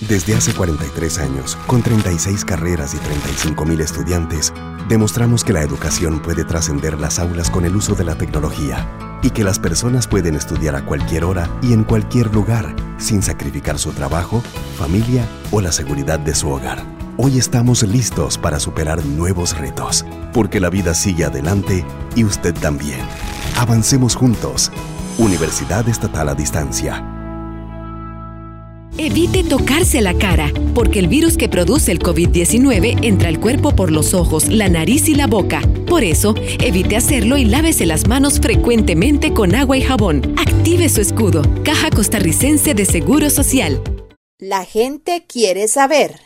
Desde 0.00 0.36
hace 0.36 0.52
43 0.52 1.18
años, 1.18 1.56
con 1.66 1.82
36 1.82 2.44
carreras 2.44 2.94
y 2.94 2.98
35 2.98 3.64
mil 3.64 3.80
estudiantes, 3.80 4.52
demostramos 4.88 5.42
que 5.42 5.52
la 5.52 5.62
educación 5.62 6.20
puede 6.20 6.44
trascender 6.44 7.00
las 7.00 7.18
aulas 7.18 7.50
con 7.50 7.64
el 7.64 7.74
uso 7.74 7.94
de 7.94 8.04
la 8.04 8.14
tecnología 8.14 8.88
y 9.22 9.30
que 9.30 9.42
las 9.42 9.58
personas 9.58 10.06
pueden 10.06 10.36
estudiar 10.36 10.76
a 10.76 10.84
cualquier 10.84 11.24
hora 11.24 11.50
y 11.62 11.72
en 11.72 11.82
cualquier 11.82 12.32
lugar 12.32 12.76
sin 12.98 13.22
sacrificar 13.22 13.78
su 13.78 13.92
trabajo, 13.92 14.40
familia 14.76 15.26
o 15.50 15.60
la 15.60 15.72
seguridad 15.72 16.20
de 16.20 16.36
su 16.36 16.48
hogar. 16.48 16.78
Hoy 17.16 17.36
estamos 17.36 17.82
listos 17.82 18.38
para 18.38 18.60
superar 18.60 19.04
nuevos 19.04 19.58
retos, 19.58 20.06
porque 20.32 20.60
la 20.60 20.70
vida 20.70 20.94
sigue 20.94 21.24
adelante 21.24 21.84
y 22.14 22.22
usted 22.22 22.54
también. 22.54 23.00
Avancemos 23.56 24.14
juntos. 24.14 24.70
Universidad 25.18 25.88
Estatal 25.88 26.28
a 26.28 26.34
Distancia. 26.36 27.04
Evite 28.96 29.42
tocarse 29.42 30.00
la 30.00 30.14
cara, 30.14 30.52
porque 30.74 31.00
el 31.00 31.08
virus 31.08 31.36
que 31.36 31.48
produce 31.48 31.90
el 31.90 31.98
COVID-19 31.98 33.04
entra 33.04 33.28
al 33.28 33.40
cuerpo 33.40 33.74
por 33.74 33.90
los 33.90 34.14
ojos, 34.14 34.48
la 34.48 34.68
nariz 34.68 35.08
y 35.08 35.16
la 35.16 35.26
boca. 35.26 35.60
Por 35.88 36.04
eso, 36.04 36.36
evite 36.60 36.96
hacerlo 36.96 37.36
y 37.36 37.44
lávese 37.44 37.84
las 37.84 38.06
manos 38.06 38.38
frecuentemente 38.38 39.34
con 39.34 39.56
agua 39.56 39.76
y 39.76 39.82
jabón. 39.82 40.34
Active 40.38 40.88
su 40.88 41.00
escudo. 41.00 41.42
Caja 41.64 41.90
Costarricense 41.90 42.74
de 42.74 42.84
Seguro 42.84 43.28
Social. 43.28 43.82
La 44.38 44.64
gente 44.64 45.24
quiere 45.26 45.66
saber. 45.66 46.20